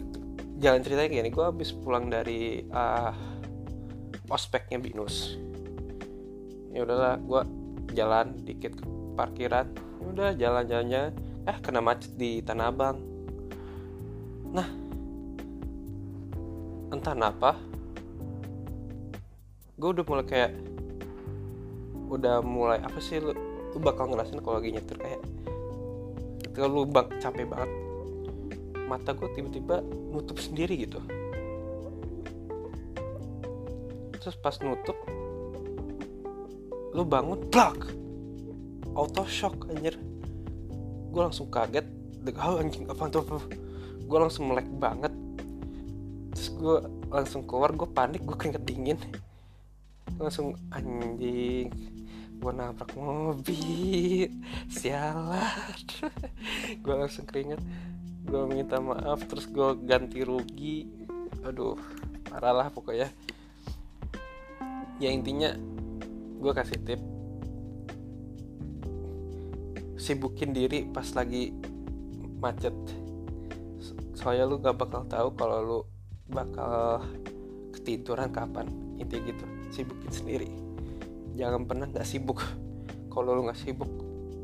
jalan 0.62 0.78
ceritanya 0.86 1.10
gini 1.18 1.28
gue 1.34 1.44
habis 1.44 1.74
pulang 1.74 2.06
dari 2.06 2.62
uh, 2.70 3.10
ospeknya 4.30 4.78
binus. 4.78 5.34
Ya 6.70 6.86
udahlah 6.86 7.18
gue 7.18 7.42
jalan 7.96 8.36
dikit 8.44 8.76
ke 8.76 8.84
parkiran 9.16 9.72
udah 10.04 10.36
jalan-jalannya. 10.36 11.16
Eh 11.48 11.56
kena 11.64 11.80
macet 11.80 12.12
di 12.14 12.44
Tanah 12.44 12.68
Abang. 12.68 12.96
Nah 14.52 14.68
entah 16.92 17.16
kenapa 17.16 17.58
gue 19.76 19.90
udah 19.92 20.04
mulai 20.06 20.24
kayak 20.24 20.52
udah 22.06 22.38
mulai 22.40 22.78
apa 22.80 22.96
sih 23.02 23.18
lu, 23.18 23.34
lu 23.74 23.78
bakal 23.82 24.08
ngerasain 24.08 24.40
kalau 24.40 24.62
lagi 24.62 24.72
nyetir 24.72 24.96
kayak 24.96 25.20
ketika 26.40 26.64
lu 26.64 26.86
bang 26.88 27.10
capek 27.20 27.44
banget 27.44 27.70
mata 28.86 29.12
gue 29.12 29.28
tiba-tiba 29.34 29.82
nutup 30.14 30.38
sendiri 30.38 30.78
gitu. 30.78 31.02
Terus 34.22 34.36
pas 34.38 34.56
nutup 34.62 34.94
lu 36.96 37.04
bangun 37.04 37.44
plak. 37.52 37.92
Auto 38.96 39.28
shock 39.28 39.68
anjir. 39.68 40.00
Gue 41.12 41.20
langsung 41.20 41.52
kaget. 41.52 41.84
Oh, 42.40 42.56
anjing 42.56 42.88
apa 42.88 43.12
tuh 43.12 43.44
gue 44.00 44.18
langsung 44.18 44.48
melek 44.48 44.64
banget. 44.80 45.12
Terus 46.32 46.48
gue 46.56 46.76
langsung 47.12 47.44
keluar 47.44 47.76
gue 47.76 47.84
panik 47.84 48.24
gue 48.24 48.32
keringet 48.32 48.64
dingin. 48.64 48.96
Langsung 50.16 50.56
anjing 50.72 51.68
gue 52.40 52.52
nabrak 52.56 52.96
mobil. 52.96 54.32
Sialan. 54.72 55.76
Gue 56.84 56.94
langsung 56.94 57.24
keringet 57.24 57.60
gue 58.26 58.42
minta 58.44 58.76
maaf 58.76 59.24
terus 59.24 59.48
gue 59.48 59.72
ganti 59.88 60.20
rugi. 60.20 60.84
Aduh 61.48 61.80
parah 62.28 62.52
lah 62.52 62.68
pokoknya. 62.68 63.08
Ya 65.00 65.08
intinya 65.12 65.56
gue 66.46 66.54
kasih 66.54 66.78
tip. 66.86 67.02
Sibukin 69.98 70.54
diri 70.54 70.86
pas 70.86 71.10
lagi 71.18 71.50
macet. 72.38 72.70
Soalnya 74.14 74.46
lu 74.46 74.62
gak 74.62 74.78
bakal 74.78 75.02
tahu 75.10 75.34
kalau 75.34 75.58
lu 75.58 75.80
bakal 76.30 77.02
ketiduran 77.74 78.30
kapan. 78.30 78.70
Intinya 78.94 79.26
gitu. 79.26 79.44
Sibukin 79.74 80.12
sendiri. 80.14 80.46
Jangan 81.34 81.66
pernah 81.66 81.90
gak 81.90 82.06
sibuk. 82.06 82.38
Kalau 83.12 83.34
lu 83.34 83.50
gak 83.50 83.58
sibuk 83.58 83.90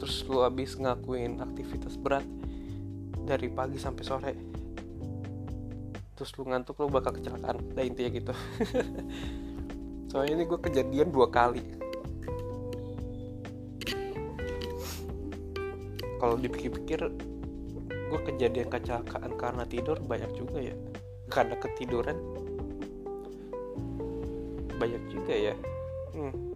terus 0.02 0.26
lu 0.26 0.42
habis 0.42 0.74
ngakuin 0.74 1.38
aktivitas 1.38 1.94
berat 1.94 2.26
dari 3.22 3.46
pagi 3.46 3.78
sampai 3.78 4.02
sore 4.02 4.34
terus 6.18 6.34
lu 6.34 6.50
ngantuk 6.50 6.74
lu 6.82 6.90
bakal 6.90 7.14
kecelakaan. 7.14 7.62
Nah 7.78 7.86
intinya 7.86 8.10
gitu. 8.10 8.34
Soalnya 10.10 10.42
ini 10.42 10.44
gue 10.50 10.58
kejadian 10.58 11.14
dua 11.14 11.30
kali 11.30 11.81
kalau 16.22 16.38
dipikir-pikir 16.38 17.02
gue 17.90 18.20
kejadian 18.30 18.70
kecelakaan 18.70 19.34
karena 19.34 19.66
tidur 19.66 19.98
banyak 20.06 20.30
juga 20.38 20.62
ya. 20.62 20.78
Karena 21.26 21.58
ketiduran 21.58 22.14
banyak 24.78 25.02
juga 25.10 25.34
ya. 25.34 25.58
Hmm. 26.14 26.54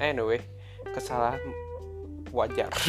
anyway 0.00 0.40
kesalahan 0.96 1.44
wajar. 2.32 2.72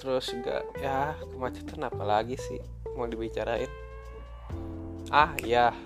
Terus 0.00 0.24
juga 0.32 0.64
ya 0.80 1.20
kemacetan 1.20 1.84
apa 1.84 2.00
lagi 2.08 2.40
sih 2.40 2.64
mau 2.96 3.04
dibicarain? 3.04 3.68
Ah 5.12 5.36
ya. 5.44 5.76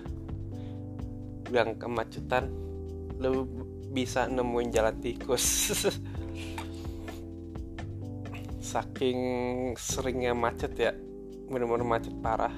Yang 1.51 1.75
kemacetan 1.75 2.47
lu 3.19 3.72
bisa 3.93 4.25
nemuin 4.25 4.69
jalan 4.73 4.97
tikus. 4.97 5.45
Saking 8.73 9.19
seringnya 9.77 10.33
macet 10.33 10.73
ya 10.73 10.91
bener-bener 11.47 11.85
macet 11.85 12.17
parah. 12.19 12.53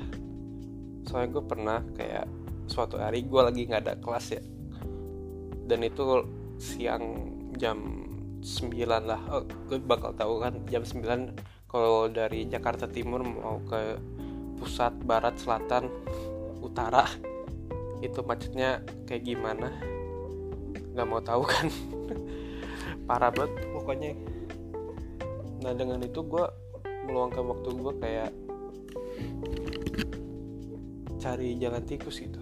Soalnya 1.04 1.36
gue 1.36 1.44
pernah 1.44 1.80
kayak 1.94 2.26
suatu 2.66 2.98
hari 2.98 3.28
gue 3.28 3.42
lagi 3.44 3.68
nggak 3.68 3.84
ada 3.84 3.96
kelas 4.00 4.26
ya 4.34 4.42
dan 5.66 5.82
itu 5.82 6.26
siang 6.62 7.04
jam 7.58 8.08
9 8.46 8.72
lah. 8.86 9.22
Oh, 9.34 9.44
gue 9.44 9.82
bakal 9.82 10.14
tahu 10.14 10.40
kan 10.42 10.62
jam 10.70 10.86
9 10.86 11.66
kalau 11.66 12.08
dari 12.08 12.46
Jakarta 12.46 12.86
Timur 12.88 13.26
mau 13.26 13.60
ke 13.66 13.98
pusat 14.62 14.96
barat 15.04 15.36
selatan 15.36 15.92
utara 16.64 17.04
itu 18.00 18.22
macetnya 18.24 18.80
kayak 19.10 19.28
gimana 19.28 19.74
nggak 20.96 21.08
mau 21.12 21.20
tahu 21.20 21.44
kan. 21.44 21.68
Parah 23.04 23.30
banget. 23.36 23.52
Pokoknya 23.76 24.12
nah 25.66 25.74
dengan 25.74 25.98
itu 26.06 26.22
gue 26.22 26.46
meluangkan 27.10 27.42
waktu 27.42 27.70
gue 27.74 27.94
kayak 28.00 28.32
cari 31.20 31.60
jalan 31.60 31.84
tikus 31.84 32.24
gitu. 32.24 32.40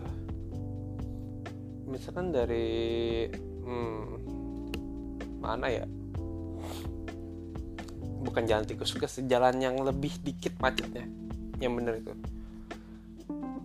Misalkan 1.89 2.29
dari 2.29 3.25
hmm, 3.65 4.01
mana 5.41 5.67
ya? 5.71 5.85
Bukan 8.23 8.47
jalan 8.47 8.63
tikus 8.63 8.95
ke 8.95 9.07
jalan 9.27 9.59
yang 9.59 9.75
lebih 9.81 10.15
dikit 10.21 10.55
macetnya. 10.61 11.03
Yang 11.59 11.73
bener 11.79 11.93
itu. 11.99 12.13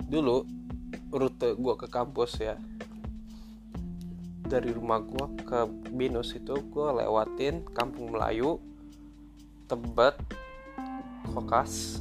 Dulu 0.09 0.37
rute 1.13 1.57
gue 1.57 1.75
ke 1.79 1.87
kampus 1.89 2.37
ya 2.41 2.55
dari 4.49 4.73
rumah 4.73 5.05
gue 5.05 5.45
ke 5.45 5.61
Binus 5.93 6.33
itu 6.33 6.57
gue 6.57 6.89
lewatin 6.89 7.69
Kampung 7.77 8.17
Melayu 8.17 8.57
Tebet 9.69 10.17
Kokas 11.37 12.01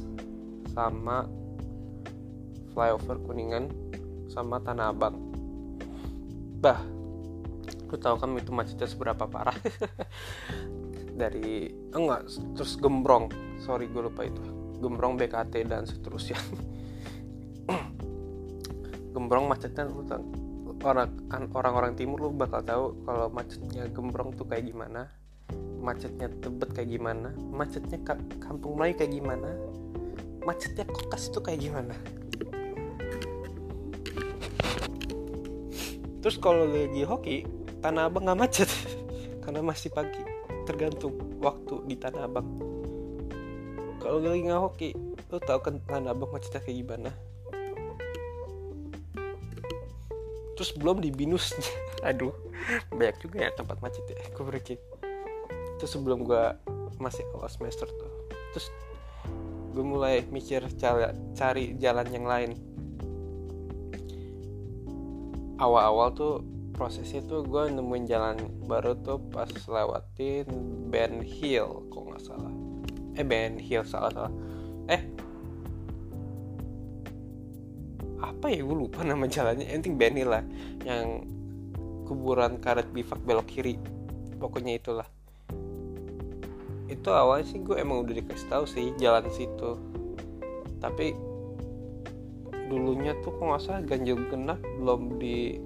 sama 0.72 1.28
flyover 2.72 3.20
Kuningan 3.20 3.68
sama 4.32 4.64
Tanah 4.64 4.96
Abang. 4.96 5.20
Bah 6.64 6.80
lu 7.88 7.96
tahu 7.96 8.16
kan 8.20 8.32
itu 8.36 8.52
macetnya 8.52 8.88
seberapa 8.88 9.28
parah? 9.28 9.56
Dari 11.20 11.68
enggak 11.92 12.32
terus 12.56 12.80
gembrong. 12.80 13.28
Sorry 13.60 13.92
gue 13.92 14.08
lupa 14.08 14.24
itu. 14.24 14.40
Gembrong 14.80 15.20
BKT 15.20 15.68
dan 15.68 15.84
seterusnya. 15.84 16.40
Gembrong 19.12 19.52
macetnya 19.52 19.84
orang 20.86 21.10
orang-orang 21.54 21.92
timur 21.98 22.28
lu 22.28 22.30
bakal 22.30 22.62
tahu 22.62 22.84
kalau 23.02 23.26
macetnya 23.30 23.90
gembrong 23.90 24.34
tuh 24.38 24.46
kayak 24.46 24.70
gimana 24.70 25.10
macetnya 25.78 26.30
tebet 26.38 26.70
kayak 26.74 26.90
gimana 26.94 27.34
macetnya 27.50 27.98
kampung 28.38 28.78
Melayu 28.78 28.94
kayak 28.98 29.12
gimana 29.14 29.50
macetnya 30.48 30.88
kokas 30.88 31.28
itu 31.28 31.44
kayak 31.44 31.60
gimana. 31.60 31.92
Terus 36.24 36.36
kalau 36.40 36.64
lagi 36.64 37.04
hoki 37.04 37.44
tanah 37.84 38.08
abang 38.08 38.24
nggak 38.24 38.40
macet 38.40 38.70
karena 39.44 39.60
masih 39.60 39.92
pagi. 39.92 40.24
Tergantung 40.64 41.40
waktu 41.40 41.80
di 41.88 41.96
Tanah 41.96 42.28
Abang. 42.28 42.44
Kalau 44.04 44.20
lagi 44.20 44.44
nggak 44.44 44.60
hoki 44.60 44.92
lo 45.32 45.40
tau 45.40 45.60
kan 45.64 45.80
Tanah 45.84 46.12
Abang 46.12 46.32
macetnya 46.32 46.60
kayak 46.60 46.76
gimana 46.84 47.10
terus 50.58 50.74
belum 50.74 50.98
di 50.98 51.14
binus. 51.14 51.54
Aduh 52.08 52.34
banyak 52.90 53.16
juga 53.22 53.46
ya 53.46 53.50
tempat 53.54 53.78
macet 53.78 54.02
ya 54.10 54.18
gue 54.34 54.44
bercek 54.44 54.80
terus 55.78 55.94
sebelum 55.94 56.26
gue 56.26 56.42
masih 56.98 57.22
awal 57.38 57.46
semester 57.46 57.86
tuh 57.86 58.10
terus 58.50 58.66
gue 59.78 59.84
mulai 59.86 60.26
mikir 60.26 60.66
cari, 60.74 61.14
cari 61.38 61.64
jalan 61.78 62.10
yang 62.10 62.26
lain. 62.26 62.50
Awal-awal 65.62 66.08
tuh 66.18 66.34
prosesnya 66.74 67.22
tuh 67.22 67.46
gue 67.46 67.70
nemuin 67.70 68.04
jalan 68.10 68.36
baru 68.66 68.98
tuh 69.06 69.22
pas 69.30 69.46
lewatin 69.46 70.50
Ben 70.90 71.22
Hill 71.22 71.86
kok 71.94 72.02
nggak 72.10 72.22
salah. 72.26 72.50
Eh 73.14 73.22
Ben 73.22 73.54
Hill 73.54 73.86
salah 73.86 74.10
salah. 74.10 74.34
Eh 74.90 75.02
apa 78.18 78.50
ya 78.50 78.66
gue 78.66 78.76
lupa 78.76 79.06
nama 79.06 79.24
jalannya. 79.30 79.66
Penting 79.66 79.94
Ben 79.94 80.14
Hill 80.18 80.30
lah 80.30 80.44
yang 80.82 81.22
kuburan 82.08 82.58
karet 82.58 82.90
bifak 82.90 83.20
belok 83.22 83.46
kiri. 83.46 83.78
Pokoknya 84.38 84.78
itulah. 84.78 85.08
Itu 86.88 87.12
awalnya 87.12 87.46
sih 87.46 87.60
gue 87.60 87.76
emang 87.76 88.02
udah 88.02 88.14
dikasih 88.16 88.48
tahu 88.48 88.64
sih 88.66 88.90
jalan 88.98 89.28
situ. 89.30 89.76
Tapi 90.82 91.14
dulunya 92.68 93.16
tuh 93.24 93.32
kok 93.32 93.44
nggak 93.44 93.62
salah 93.64 93.82
ganjil 93.84 94.20
genap 94.28 94.60
belum 94.60 95.16
di 95.16 95.56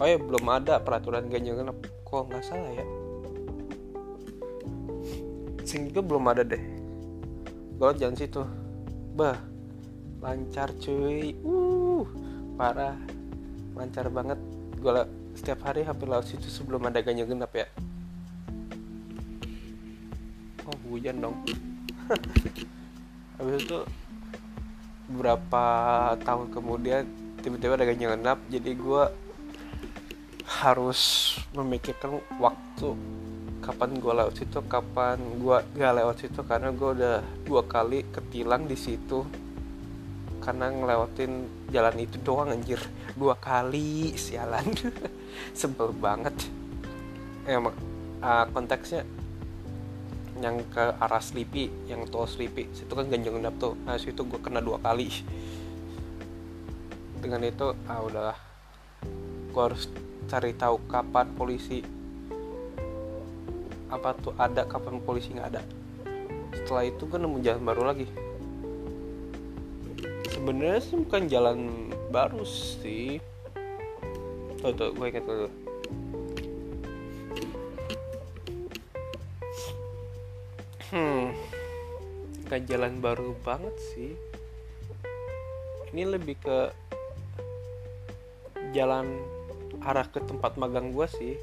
oh 0.00 0.06
ya 0.08 0.16
belum 0.16 0.44
ada 0.48 0.78
peraturan 0.78 1.26
ganjil 1.32 1.58
genap. 1.58 1.78
Kok 2.06 2.30
nggak 2.30 2.44
salah 2.44 2.70
ya? 2.70 2.86
Itu 5.66 6.00
belum 6.04 6.24
ada 6.28 6.44
deh. 6.44 6.62
Gue 7.80 7.90
jalan 7.96 8.16
situ. 8.16 8.44
Bah 9.16 9.55
lancar 10.26 10.74
cuy. 10.82 11.38
Uh 11.46 12.02
parah. 12.58 12.98
Lancar 13.78 14.10
banget. 14.10 14.42
Gue 14.82 15.06
setiap 15.38 15.70
hari 15.70 15.86
hampir 15.86 16.10
lewat 16.10 16.26
situ 16.26 16.50
sebelum 16.50 16.82
ada 16.90 16.98
ganjil 16.98 17.30
genap 17.30 17.54
ya. 17.54 17.70
Oh 20.66 20.74
hujan 20.90 21.22
dong. 21.22 21.38
Habis 23.38 23.62
itu 23.62 23.78
beberapa 25.06 25.64
tahun 26.26 26.50
kemudian 26.50 27.06
tiba-tiba 27.38 27.78
ada 27.78 27.86
ganjil 27.86 28.10
genap 28.18 28.42
jadi 28.50 28.74
gue 28.74 29.02
harus 30.46 31.34
memikirkan 31.54 32.18
waktu 32.42 32.98
kapan 33.62 34.02
gue 34.02 34.12
lewat 34.14 34.34
situ 34.34 34.58
kapan 34.66 35.18
gue 35.38 35.58
gak 35.78 35.94
lewat 35.94 36.16
situ 36.22 36.40
karena 36.42 36.74
gue 36.74 36.90
udah 36.98 37.16
dua 37.46 37.62
kali 37.66 38.02
ketilang 38.10 38.66
di 38.66 38.74
situ 38.74 39.22
karena 40.46 40.70
ngelewatin 40.70 41.32
jalan 41.74 41.96
itu 41.98 42.22
doang 42.22 42.54
anjir. 42.54 42.78
Dua 43.18 43.34
kali 43.34 44.14
sialan. 44.14 44.62
Sebel 45.58 45.90
banget. 45.90 46.38
Emang 47.50 47.74
uh, 48.22 48.46
konteksnya 48.54 49.02
yang 50.38 50.62
ke 50.70 50.94
arah 51.02 51.18
Sleepy 51.18 51.90
yang 51.90 52.06
tol 52.06 52.30
Sleepy. 52.30 52.70
Situ 52.70 52.94
kan 52.94 53.10
ganjil 53.10 53.34
genap 53.34 53.58
tuh. 53.58 53.74
Nah 53.82 53.98
situ 53.98 54.22
gue 54.22 54.38
kena 54.38 54.62
dua 54.62 54.78
kali. 54.78 55.10
Dengan 57.18 57.42
itu 57.42 57.74
ah 57.90 57.98
udahlah. 58.06 58.38
Gue 59.50 59.62
harus 59.66 59.90
cari 60.30 60.54
tahu 60.54 60.78
kapan 60.86 61.26
polisi 61.34 61.82
apa 63.86 64.14
tuh 64.18 64.34
ada 64.38 64.62
kapan 64.62 65.02
polisi 65.02 65.34
nggak 65.34 65.48
ada. 65.50 65.62
Setelah 66.54 66.86
itu 66.86 67.02
gue 67.02 67.18
nemu 67.18 67.42
jalan 67.42 67.62
baru 67.66 67.82
lagi 67.90 68.25
sebenarnya 70.46 70.78
sih 70.78 70.94
bukan 71.02 71.26
jalan 71.26 71.58
baru 72.14 72.46
sih. 72.46 73.18
Tuh 74.62 74.70
tuh 74.78 74.94
gue 74.94 75.06
inget 75.10 75.26
dulu. 75.26 75.50
Hmm 80.94 81.34
gak 82.46 82.62
jalan 82.70 83.02
baru 83.02 83.34
banget 83.42 83.74
sih. 83.90 84.14
Ini 85.90 86.14
lebih 86.14 86.38
ke 86.38 86.70
jalan 88.70 89.18
arah 89.82 90.06
ke 90.06 90.22
tempat 90.22 90.54
magang 90.62 90.94
gue 90.94 91.10
sih. 91.10 91.34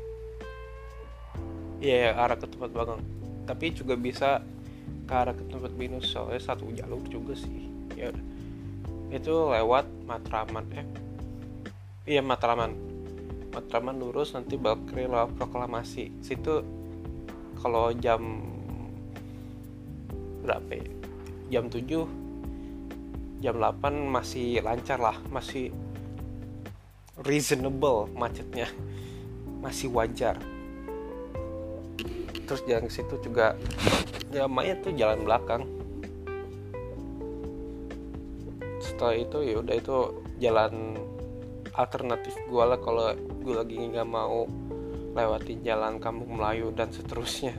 Iya 1.84 2.16
yeah, 2.16 2.24
arah 2.24 2.40
ke 2.40 2.48
tempat 2.48 2.72
magang. 2.72 3.04
Tapi 3.44 3.76
juga 3.76 4.00
bisa 4.00 4.40
ke 5.04 5.12
arah 5.12 5.36
ke 5.36 5.44
tempat 5.52 5.76
binus 5.76 6.08
soalnya 6.08 6.40
satu 6.40 6.72
jalur 6.72 7.04
juga 7.12 7.36
sih. 7.36 7.68
Ya 8.00 8.16
itu 9.14 9.54
lewat 9.54 9.86
Matraman 10.10 10.66
eh. 10.74 10.88
Iya 12.10 12.26
Matraman. 12.26 12.74
Matraman 13.54 14.02
lurus 14.02 14.34
nanti 14.34 14.58
bakri 14.58 15.06
lewat 15.06 15.38
proklamasi. 15.38 16.10
Situ 16.26 16.66
kalau 17.62 17.94
jam 17.94 18.42
berapa 20.44 20.72
ya? 20.76 20.86
jam 21.54 21.70
7 21.70 23.40
jam 23.40 23.56
8 23.62 24.10
masih 24.10 24.60
lancar 24.66 24.98
lah 24.98 25.22
masih 25.30 25.70
reasonable 27.22 28.10
macetnya. 28.18 28.66
Masih 29.62 29.94
wajar. 29.94 30.42
Terus 32.44 32.62
jalan 32.68 32.90
ke 32.90 32.94
situ 32.98 33.16
juga 33.22 33.56
ya 34.34 34.50
Maya 34.50 34.74
tuh 34.82 34.92
jalan 34.98 35.22
belakang 35.24 35.83
setelah 38.94 39.18
itu 39.18 39.38
ya 39.42 39.58
udah 39.58 39.74
itu 39.74 39.98
jalan 40.38 41.02
alternatif 41.74 42.38
gue 42.46 42.62
lah 42.62 42.78
kalau 42.78 43.10
gue 43.42 43.56
lagi 43.58 43.74
nggak 43.82 44.06
mau 44.06 44.46
lewatin 45.18 45.66
jalan 45.66 45.98
kampung 45.98 46.38
Melayu 46.38 46.70
dan 46.78 46.94
seterusnya. 46.94 47.58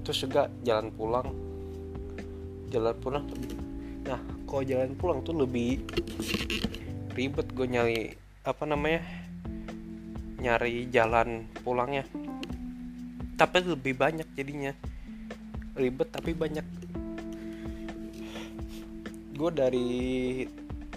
Terus 0.00 0.24
juga 0.24 0.48
jalan 0.64 0.88
pulang. 0.96 1.28
Jalan 2.72 2.96
pulang 2.96 3.28
nah 4.08 4.16
kalau 4.48 4.64
jalan 4.64 4.96
pulang 4.96 5.20
tuh 5.20 5.36
lebih 5.36 5.84
ribet 7.12 7.52
gue 7.52 7.66
nyari 7.68 8.16
apa 8.40 8.64
namanya 8.64 9.04
nyari 10.40 10.88
jalan 10.88 11.44
pulangnya. 11.60 12.08
Tapi 13.36 13.56
lebih 13.68 13.92
banyak 13.92 14.24
jadinya. 14.32 14.72
Ribet 15.76 16.08
tapi 16.08 16.32
banyak 16.32 16.87
gue 19.38 19.50
dari 19.54 19.88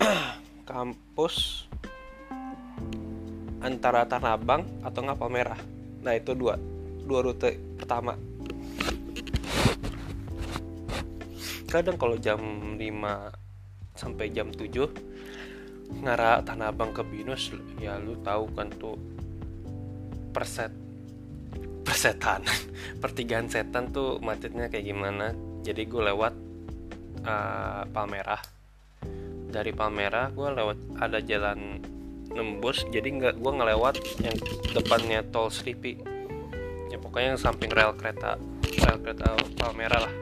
kampus 0.69 1.69
antara 3.61 4.01
Tanah 4.09 4.33
Abang 4.33 4.65
atau 4.81 5.05
Ngapal 5.05 5.29
Merah. 5.29 5.61
Nah 6.01 6.17
itu 6.17 6.33
dua 6.33 6.57
dua 7.05 7.21
rute 7.21 7.61
pertama. 7.77 8.17
Kadang 11.69 12.01
kalau 12.01 12.17
jam 12.17 12.41
5 12.75 12.81
sampai 13.95 14.27
jam 14.33 14.49
7 14.51 16.01
ngarah 16.01 16.41
Tanah 16.41 16.73
Abang 16.73 16.91
ke 16.91 17.05
Binus 17.05 17.53
ya 17.79 17.95
lu 18.01 18.17
tahu 18.25 18.49
kan 18.57 18.67
tuh 18.75 18.97
perset 20.35 20.73
persetan 21.85 22.43
pertigaan 23.03 23.47
setan 23.47 23.93
tuh 23.93 24.17
macetnya 24.17 24.65
kayak 24.65 24.89
gimana. 24.89 25.29
Jadi 25.61 25.85
gue 25.85 26.01
lewat 26.09 26.50
uh, 27.25 27.83
Palmerah. 27.89 28.41
Dari 29.51 29.71
Palmerah 29.75 30.31
gue 30.31 30.47
lewat 30.47 30.77
ada 31.01 31.19
jalan 31.19 31.81
nembus 32.31 32.87
jadi 32.87 33.11
nggak 33.11 33.35
gue 33.43 33.51
ngelewat 33.51 33.95
yang 34.23 34.37
depannya 34.71 35.19
tol 35.35 35.51
Sleepy 35.51 35.99
ya 36.91 36.95
pokoknya 36.99 37.35
yang 37.35 37.41
samping 37.41 37.71
rel 37.71 37.91
kereta 37.95 38.39
rel 38.87 38.97
kereta 38.99 39.35
Palmerah 39.59 40.07
lah. 40.07 40.13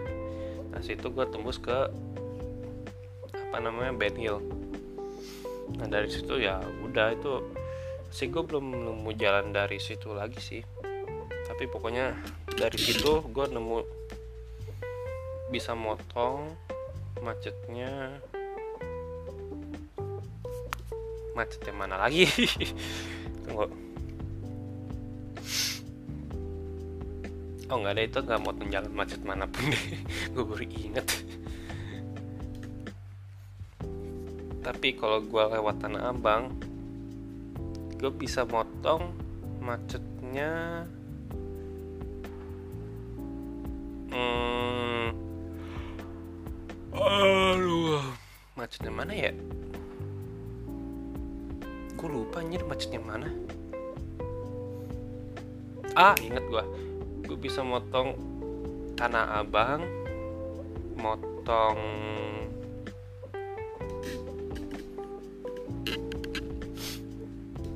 Nah 0.69 0.81
situ 0.85 1.09
gue 1.09 1.25
tembus 1.29 1.57
ke 1.57 1.89
apa 3.33 3.57
namanya 3.57 3.93
Ben 3.97 4.13
Hill. 4.13 4.41
Nah 5.77 5.89
dari 5.89 6.09
situ 6.09 6.37
ya 6.37 6.61
udah 6.85 7.13
itu 7.17 7.41
sih 8.09 8.29
gue 8.29 8.41
belum 8.41 8.73
nemu 8.73 9.09
jalan 9.17 9.49
dari 9.49 9.81
situ 9.81 10.13
lagi 10.13 10.37
sih. 10.37 10.61
Tapi 11.49 11.65
pokoknya 11.65 12.13
dari 12.53 12.77
situ 12.77 13.25
gue 13.25 13.45
nemu 13.49 13.77
bisa 15.49 15.73
motong 15.73 16.53
macetnya. 17.23 18.19
Macetnya 21.37 21.73
mana 21.75 21.95
lagi? 21.99 22.27
Tunggu. 23.47 23.65
Oh 27.69 27.77
nggak 27.77 27.93
ada 27.93 28.01
itu 28.01 28.19
nggak 28.25 28.39
mau 28.41 28.53
jalan 28.67 28.93
macet 28.97 29.21
mana 29.21 29.45
pun 29.45 29.69
deh. 29.69 29.83
Gue 30.33 30.43
baru 30.43 30.65
inget 30.65 31.07
tapi 34.69 34.93
kalau 34.93 35.23
gue 35.25 35.43
lewat 35.57 35.81
tanah 35.81 36.13
abang 36.13 36.53
gue 37.97 38.11
bisa 38.13 38.45
motong 38.45 39.17
macetnya 39.65 40.85
mana 48.99 49.15
ya? 49.15 49.31
Gue 51.95 52.09
lupa 52.11 52.43
anjir 52.43 52.67
macetnya 52.67 52.99
mana? 52.99 53.31
Ah 55.95 56.19
inget 56.19 56.43
gue 56.51 56.63
gue 57.23 57.37
bisa 57.39 57.63
motong 57.63 58.19
Tanah 58.99 59.39
Abang 59.39 59.87
motong 60.99 61.79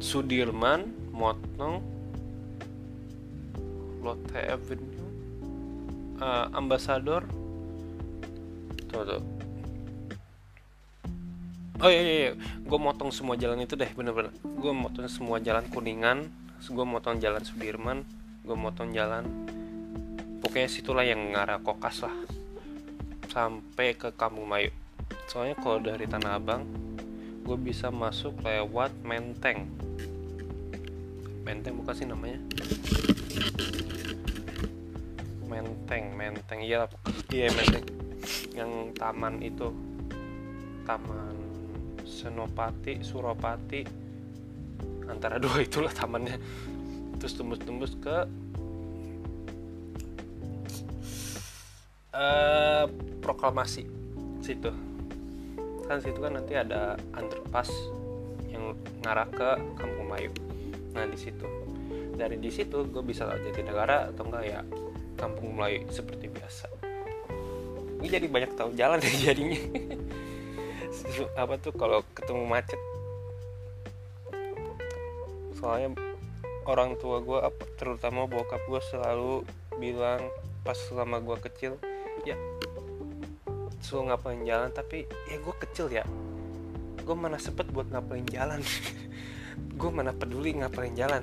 Sudirman 0.03 0.91
motong 1.15 1.79
Lotte 4.03 4.39
Avenue 4.43 5.07
uh, 6.19 6.51
Ambassador 6.51 7.23
tuh 8.91 9.03
tuh 9.07 9.42
oh 11.83 11.91
iya 11.91 11.99
iya, 11.99 12.15
iya. 12.15 12.31
gue 12.63 12.79
motong 12.79 13.11
semua 13.11 13.35
jalan 13.35 13.59
itu 13.59 13.75
deh 13.75 13.91
bener-bener. 13.91 14.31
Gue 14.39 14.71
motong 14.71 15.11
semua 15.11 15.43
jalan 15.43 15.67
kuningan 15.67 16.31
gue 16.63 16.85
motong 16.87 17.19
jalan 17.19 17.43
Sudirman 17.43 18.07
gue 18.47 18.55
motong 18.55 18.95
jalan 18.95 19.27
pokoknya 20.39 20.71
situlah 20.71 21.03
yang 21.03 21.35
ngarah 21.35 21.59
kokas 21.59 22.07
lah. 22.07 22.15
Sampai 23.27 23.99
ke 23.99 24.15
Kampung 24.15 24.47
Mayu. 24.47 24.71
Soalnya 25.27 25.59
kalau 25.59 25.83
dari 25.83 26.07
Tanah 26.07 26.39
Abang 26.39 26.63
gue 27.43 27.57
bisa 27.59 27.91
masuk 27.91 28.39
lewat 28.47 28.95
Menteng. 29.03 29.67
Menteng 31.43 31.75
bukan 31.83 31.95
sih 31.99 32.07
namanya? 32.07 32.39
Menteng 35.43 36.15
Menteng. 36.15 36.63
Iya 36.63 36.87
iya 37.27 37.51
Menteng. 37.51 37.85
Yang 38.55 38.71
taman 38.95 39.43
itu. 39.43 39.67
Taman 40.87 41.42
Senopati 42.23 43.03
Suropati. 43.03 43.83
Antara 45.11 45.35
dua 45.35 45.59
itulah 45.59 45.91
tamannya. 45.91 46.39
Terus 47.19 47.35
tembus-tembus 47.35 47.99
ke 47.99 48.17
uh, 52.15 52.85
proklamasi. 53.19 53.83
Situ. 54.39 54.71
Kan 55.83 55.99
situ 55.99 56.19
kan 56.23 56.39
nanti 56.39 56.55
ada 56.55 56.95
underpass 57.11 57.67
yang 58.47 58.71
ngarah 59.03 59.27
ke 59.27 59.49
Kampung 59.75 60.07
Mayu 60.07 60.31
nah 60.93 61.09
di 61.09 61.17
situ. 61.17 61.43
Dari 62.13 62.37
di 62.37 62.53
situ 62.53 62.85
gue 62.85 63.03
bisa 63.03 63.25
lewat 63.25 63.49
negara 63.65 64.13
atau 64.13 64.29
enggak 64.29 64.43
ya 64.45 64.61
Kampung 65.17 65.57
Melayu 65.57 65.89
seperti 65.89 66.29
biasa. 66.29 66.69
Gue 67.97 68.09
jadi 68.09 68.29
banyak 68.29 68.53
tahu 68.53 68.77
jalan 68.77 69.01
deh 69.01 69.15
jadinya 69.17 69.57
apa 71.35 71.59
tuh 71.59 71.73
kalau 71.75 72.01
ketemu 72.15 72.43
macet? 72.47 72.79
Soalnya 75.59 75.95
orang 76.67 76.95
tua 76.99 77.19
gue 77.19 77.39
terutama 77.75 78.27
bokap 78.27 78.63
gue 78.67 78.81
selalu 78.91 79.43
bilang 79.79 80.23
pas 80.63 80.75
selama 80.75 81.19
gue 81.19 81.37
kecil 81.49 81.75
ya 82.23 82.39
suruh 83.83 84.07
ngapain 84.07 84.39
jalan? 84.47 84.71
Tapi 84.71 85.03
ya 85.27 85.37
gue 85.39 85.55
kecil 85.59 85.91
ya. 85.91 86.07
Gue 87.03 87.15
mana 87.19 87.35
sempet 87.35 87.67
buat 87.71 87.91
ngapain 87.91 88.23
jalan? 88.31 88.63
Gue 89.77 89.91
mana 89.91 90.15
peduli 90.15 90.55
ngapain 90.55 90.95
jalan? 90.95 91.21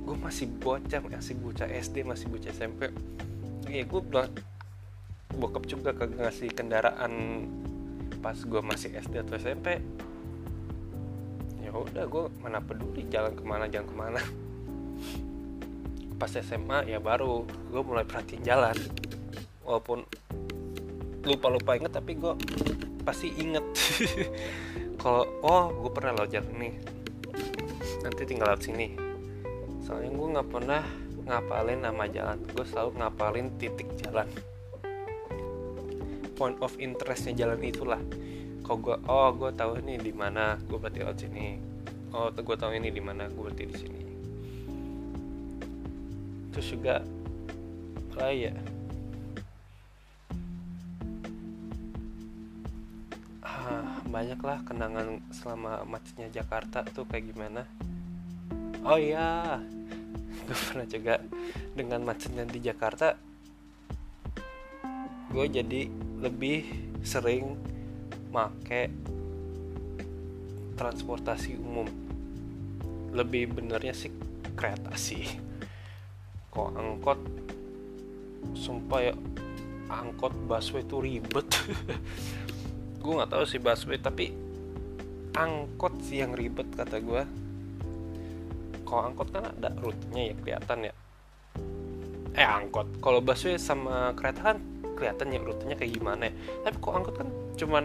Gue 0.00 0.16
masih 0.16 0.48
bocah 0.48 1.04
masih 1.04 1.36
bocah 1.36 1.68
SD 1.68 2.08
masih 2.08 2.32
bocah 2.32 2.50
SMP 2.50 2.88
ya 3.68 3.84
gue 3.84 4.00
bilang 4.06 4.30
bokap 5.34 5.66
juga 5.66 5.90
kagak 5.96 6.20
ngasih 6.20 6.50
kendaraan 6.54 7.12
pas 8.24 8.40
gue 8.40 8.62
masih 8.64 8.88
SD 8.96 9.20
atau 9.20 9.36
SMP 9.36 9.84
ya 11.60 11.68
udah 11.76 12.08
gue 12.08 12.24
mana 12.40 12.64
peduli 12.64 13.04
jalan 13.12 13.36
ke 13.36 13.44
mana 13.44 13.68
jalan 13.68 13.84
ke 13.84 13.92
mana. 13.92 14.22
Pas 16.16 16.32
SMA 16.32 16.88
ya 16.88 17.04
baru 17.04 17.44
gue 17.44 17.82
mulai 17.84 18.08
perhatiin 18.08 18.40
jalan. 18.40 18.72
Walaupun 19.60 20.08
lupa 21.28 21.52
lupa 21.52 21.76
inget 21.76 21.92
tapi 21.92 22.16
gue 22.16 22.32
pasti 23.04 23.28
inget. 23.36 23.64
Kalau 25.04 25.28
oh 25.44 25.68
gue 25.84 25.92
pernah 25.92 26.16
lewat 26.16 26.32
jalan 26.32 26.52
ini. 26.56 26.70
Nanti 28.00 28.24
tinggal 28.24 28.56
lewat 28.56 28.64
sini. 28.64 28.96
Soalnya 29.84 30.16
gue 30.16 30.28
nggak 30.32 30.48
pernah 30.48 30.80
ngapalin 31.28 31.84
nama 31.84 32.08
jalan. 32.08 32.40
Gue 32.56 32.64
selalu 32.64 33.04
ngapalin 33.04 33.52
titik 33.60 33.92
jalan 34.00 34.32
point 36.34 36.58
of 36.60 36.74
interestnya 36.82 37.46
jalan 37.46 37.62
itulah. 37.62 38.02
Kok 38.66 38.76
gue 38.82 38.96
oh 39.06 39.30
gue 39.32 39.50
tahu 39.54 39.80
ini 39.80 39.96
di 40.02 40.10
mana 40.10 40.58
gue 40.58 40.76
berarti 40.76 40.98
lewat 41.00 41.16
sini. 41.22 41.46
Oh 42.10 42.28
gue 42.30 42.56
tahu 42.58 42.74
ini 42.74 42.90
di 42.90 43.02
mana 43.02 43.30
gue 43.30 43.42
berarti 43.42 43.64
di 43.64 43.76
sini. 43.78 44.02
Terus 46.50 46.66
juga 46.70 47.00
apa 48.14 48.30
ya. 48.30 48.54
Ah, 53.42 54.02
banyak 54.06 54.38
lah 54.42 54.58
kenangan 54.62 55.18
selama 55.34 55.82
macetnya 55.88 56.30
Jakarta 56.30 56.86
tuh 56.86 57.06
kayak 57.06 57.34
gimana? 57.34 57.62
Oh 58.84 59.00
iya 59.00 59.58
gue 60.46 60.56
pernah 60.68 60.86
juga 60.86 61.14
dengan 61.72 62.00
macetnya 62.04 62.44
di 62.44 62.60
Jakarta 62.60 63.16
gue 65.34 65.46
jadi 65.50 65.90
lebih 66.24 66.64
sering 67.04 67.60
make 68.32 68.88
transportasi 70.80 71.60
umum. 71.60 71.84
Lebih 73.12 73.52
benernya 73.52 73.92
sih 73.92 74.08
kereta 74.56 74.96
sih. 74.96 75.28
Kok 76.48 76.70
angkot 76.72 77.20
sumpah 78.56 79.00
ya 79.04 79.14
angkot 79.92 80.32
busway 80.48 80.80
itu 80.80 80.96
ribet. 81.04 81.48
Gue 83.04 83.12
nggak 83.20 83.36
tahu 83.36 83.44
sih 83.44 83.60
busway 83.60 84.00
tapi 84.00 84.32
angkot 85.36 86.00
sih 86.00 86.24
yang 86.24 86.32
ribet 86.32 86.70
kata 86.78 87.02
gue 87.02 87.26
kalau 88.86 89.10
angkot 89.10 89.34
kan 89.34 89.50
ada 89.50 89.74
rutenya 89.82 90.30
ya 90.30 90.34
kelihatan 90.38 90.78
ya. 90.86 90.94
Eh 92.38 92.46
angkot. 92.46 92.86
Kalau 93.02 93.18
busway 93.18 93.58
sama 93.58 94.14
kereta 94.14 94.54
kan 94.54 94.58
kelihatan 94.94 95.34
ya 95.34 95.38
rutenya 95.42 95.76
kayak 95.76 95.92
gimana 95.98 96.30
ya. 96.30 96.34
Tapi 96.66 96.76
kok 96.78 96.94
angkot 96.94 97.14
kan 97.18 97.28
cuman 97.58 97.84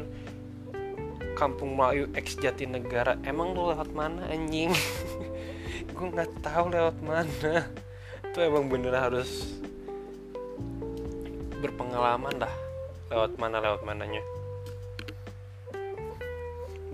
Kampung 1.38 1.80
Melayu 1.80 2.12
X 2.20 2.36
Jatinegara 2.36 3.16
emang 3.24 3.56
lu 3.56 3.72
lewat 3.72 3.96
mana 3.96 4.28
anjing? 4.28 4.76
Gue 5.96 6.08
nggak 6.12 6.44
tahu 6.44 6.68
lewat 6.68 7.00
mana. 7.00 7.64
Itu 8.28 8.38
emang 8.44 8.68
bener 8.68 8.92
harus 8.92 9.56
berpengalaman 11.60 12.44
dah 12.44 12.56
lewat 13.10 13.40
mana 13.40 13.64
lewat 13.64 13.82
mananya. 13.88 14.24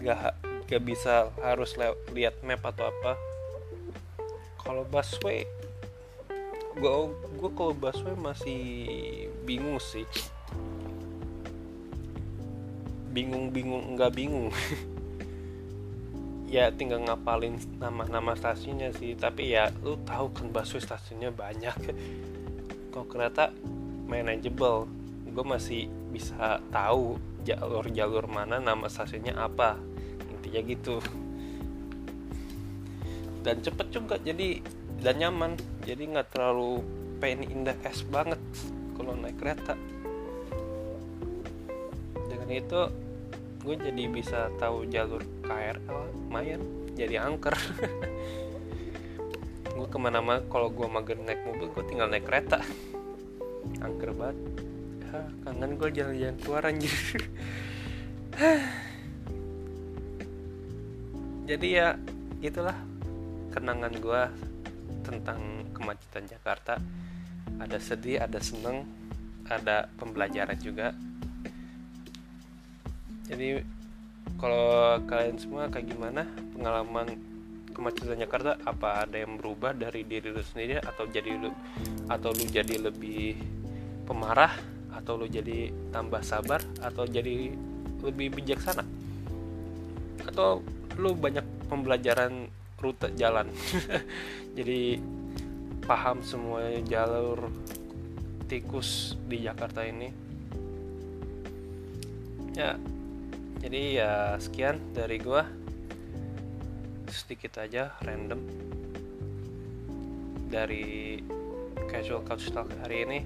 Gak 0.01 0.37
gak 0.65 0.83
bisa 0.85 1.33
harus 1.41 1.73
lihat 2.13 2.37
map 2.45 2.61
atau 2.65 2.89
apa. 2.89 3.17
Kalau 4.61 4.85
busway 4.85 5.45
gue 6.75 6.91
gue 7.39 7.51
kalau 7.55 7.71
busway 7.71 8.15
masih 8.19 8.61
bingung 9.47 9.79
sih. 9.79 10.03
Bingung-bingung 13.15 13.95
nggak 13.95 14.13
bingung. 14.15 14.51
Ya 16.45 16.69
tinggal 16.69 17.01
ngapalin 17.01 17.57
nama-nama 17.81 18.37
stasiunnya 18.37 18.93
sih. 18.95 19.17
Tapi 19.17 19.57
ya 19.57 19.73
lu 19.81 19.97
tahu 20.05 20.29
kan 20.31 20.53
busway 20.53 20.79
stasiunnya 20.79 21.33
banyak. 21.33 21.73
Kalau 22.93 23.05
kereta 23.09 23.49
manageable. 24.05 24.85
Gue 25.25 25.43
masih 25.43 25.89
bisa 26.13 26.61
tahu 26.69 27.17
jalur-jalur 27.43 28.29
mana 28.29 28.61
nama 28.61 28.87
stasiunnya 28.87 29.35
apa. 29.35 29.75
Intinya 30.31 30.61
gitu 30.63 31.01
dan 33.45 33.61
cepet 33.61 33.87
juga 33.93 34.17
jadi 34.17 34.57
dan 35.05 35.21
nyaman. 35.21 35.53
Jadi 35.85 36.09
nggak 36.09 36.33
terlalu 36.33 36.81
pain 37.21 37.45
in 37.45 37.61
the 37.61 37.77
ass 37.85 38.01
banget 38.01 38.41
kalau 38.97 39.13
naik 39.13 39.37
kereta. 39.37 39.77
Dengan 42.25 42.49
itu 42.49 42.89
gue 43.61 43.75
jadi 43.77 44.03
bisa 44.09 44.49
tahu 44.57 44.89
jalur 44.89 45.21
KRL 45.45 46.25
lumayan 46.25 46.61
jadi 46.97 47.21
angker. 47.21 47.53
Gue 49.75 49.91
ke 49.91 49.99
mana-mana 49.99 50.39
kalau 50.47 50.71
gue 50.71 50.87
mager 50.87 51.19
naik 51.19 51.43
mobil 51.43 51.67
gue 51.67 51.83
tinggal 51.83 52.07
naik 52.07 52.23
kereta. 52.23 52.63
Angker 53.83 54.15
banget. 54.15 54.39
Ya, 55.03 55.27
kangen 55.43 55.75
gue 55.75 55.89
jalan-jalan 55.91 56.39
keluar 56.39 56.63
anjir. 56.63 56.95
Jadi 61.51 61.67
ya 61.75 61.99
itulah 62.39 62.94
kenangan 63.55 63.93
gue 63.95 64.21
tentang 65.07 65.39
kemacetan 65.71 66.27
Jakarta. 66.27 66.75
Ada 67.55 67.79
sedih 67.79 68.19
ada 68.19 68.43
seneng 68.43 68.83
ada 69.47 69.87
pembelajaran 69.95 70.59
juga. 70.59 70.91
Jadi 73.25 73.63
kalau 74.35 74.99
kalian 75.07 75.39
semua 75.39 75.71
kayak 75.71 75.87
gimana 75.87 76.27
pengalaman 76.51 77.15
kemacetan 77.71 78.19
Jakarta? 78.19 78.59
Apa 78.67 79.07
ada 79.07 79.15
yang 79.15 79.39
berubah 79.39 79.71
dari 79.71 80.03
diri 80.03 80.35
lu 80.35 80.43
sendiri 80.43 80.83
atau 80.83 81.07
jadi 81.07 81.39
lu 81.39 81.49
atau 82.11 82.35
lu 82.35 82.43
jadi 82.43 82.75
lebih 82.91 83.39
pemarah 84.03 84.51
atau 84.91 85.15
lu 85.15 85.31
jadi 85.31 85.71
tambah 85.95 86.21
sabar 86.21 86.59
atau 86.83 87.07
jadi 87.07 87.55
lebih 88.03 88.35
bijaksana? 88.35 88.83
Atau 90.27 90.59
lu 90.99 91.15
banyak 91.15 91.43
pembelajaran 91.71 92.51
rute 92.79 93.11
jalan. 93.15 93.47
Jadi 94.57 94.99
paham 95.85 96.25
semua 96.25 96.65
jalur 96.85 97.49
tikus 98.49 99.15
di 99.25 99.45
Jakarta 99.45 99.85
ini. 99.85 100.09
Ya 102.55 102.79
jadi 103.59 103.81
ya 103.97 104.11
sekian 104.37 104.77
dari 104.93 105.17
gua. 105.17 105.43
Sedikit 107.09 107.57
aja 107.57 107.97
random 108.05 108.37
dari 110.53 111.17
casual 111.89 112.21
couch 112.23 112.53
talk 112.53 112.69
hari 112.85 113.03
ini. 113.09 113.19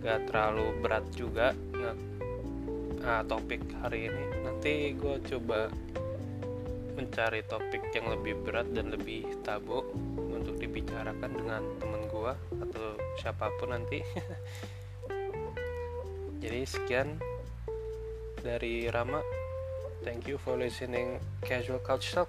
Gak 0.00 0.30
terlalu 0.30 0.72
berat 0.80 1.04
juga 1.12 1.52
nah, 3.02 3.26
topik 3.26 3.60
hari 3.82 4.08
ini. 4.08 4.24
Nanti 4.46 4.94
gue 4.94 5.16
coba 5.34 5.68
mencari 7.00 7.40
topik 7.48 7.80
yang 7.96 8.12
lebih 8.12 8.44
berat 8.44 8.68
dan 8.76 8.92
lebih 8.92 9.24
tabu 9.40 9.80
untuk 10.28 10.60
dibicarakan 10.60 11.32
dengan 11.32 11.64
temen 11.80 12.04
gue 12.12 12.32
atau 12.60 12.84
siapa 13.16 13.48
pun 13.56 13.72
nanti. 13.72 14.04
Jadi 16.44 16.60
sekian 16.68 17.16
dari 18.44 18.84
Rama. 18.92 19.24
Thank 20.04 20.28
you 20.28 20.36
for 20.36 20.60
listening 20.60 21.16
casual 21.40 21.80
couch 21.80 22.12
talk. 22.12 22.28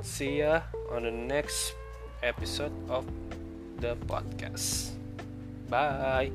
See 0.00 0.40
ya 0.40 0.64
on 0.88 1.04
the 1.04 1.12
next 1.12 1.76
episode 2.24 2.72
of 2.88 3.04
the 3.84 4.00
podcast. 4.08 4.96
Bye 5.68 6.32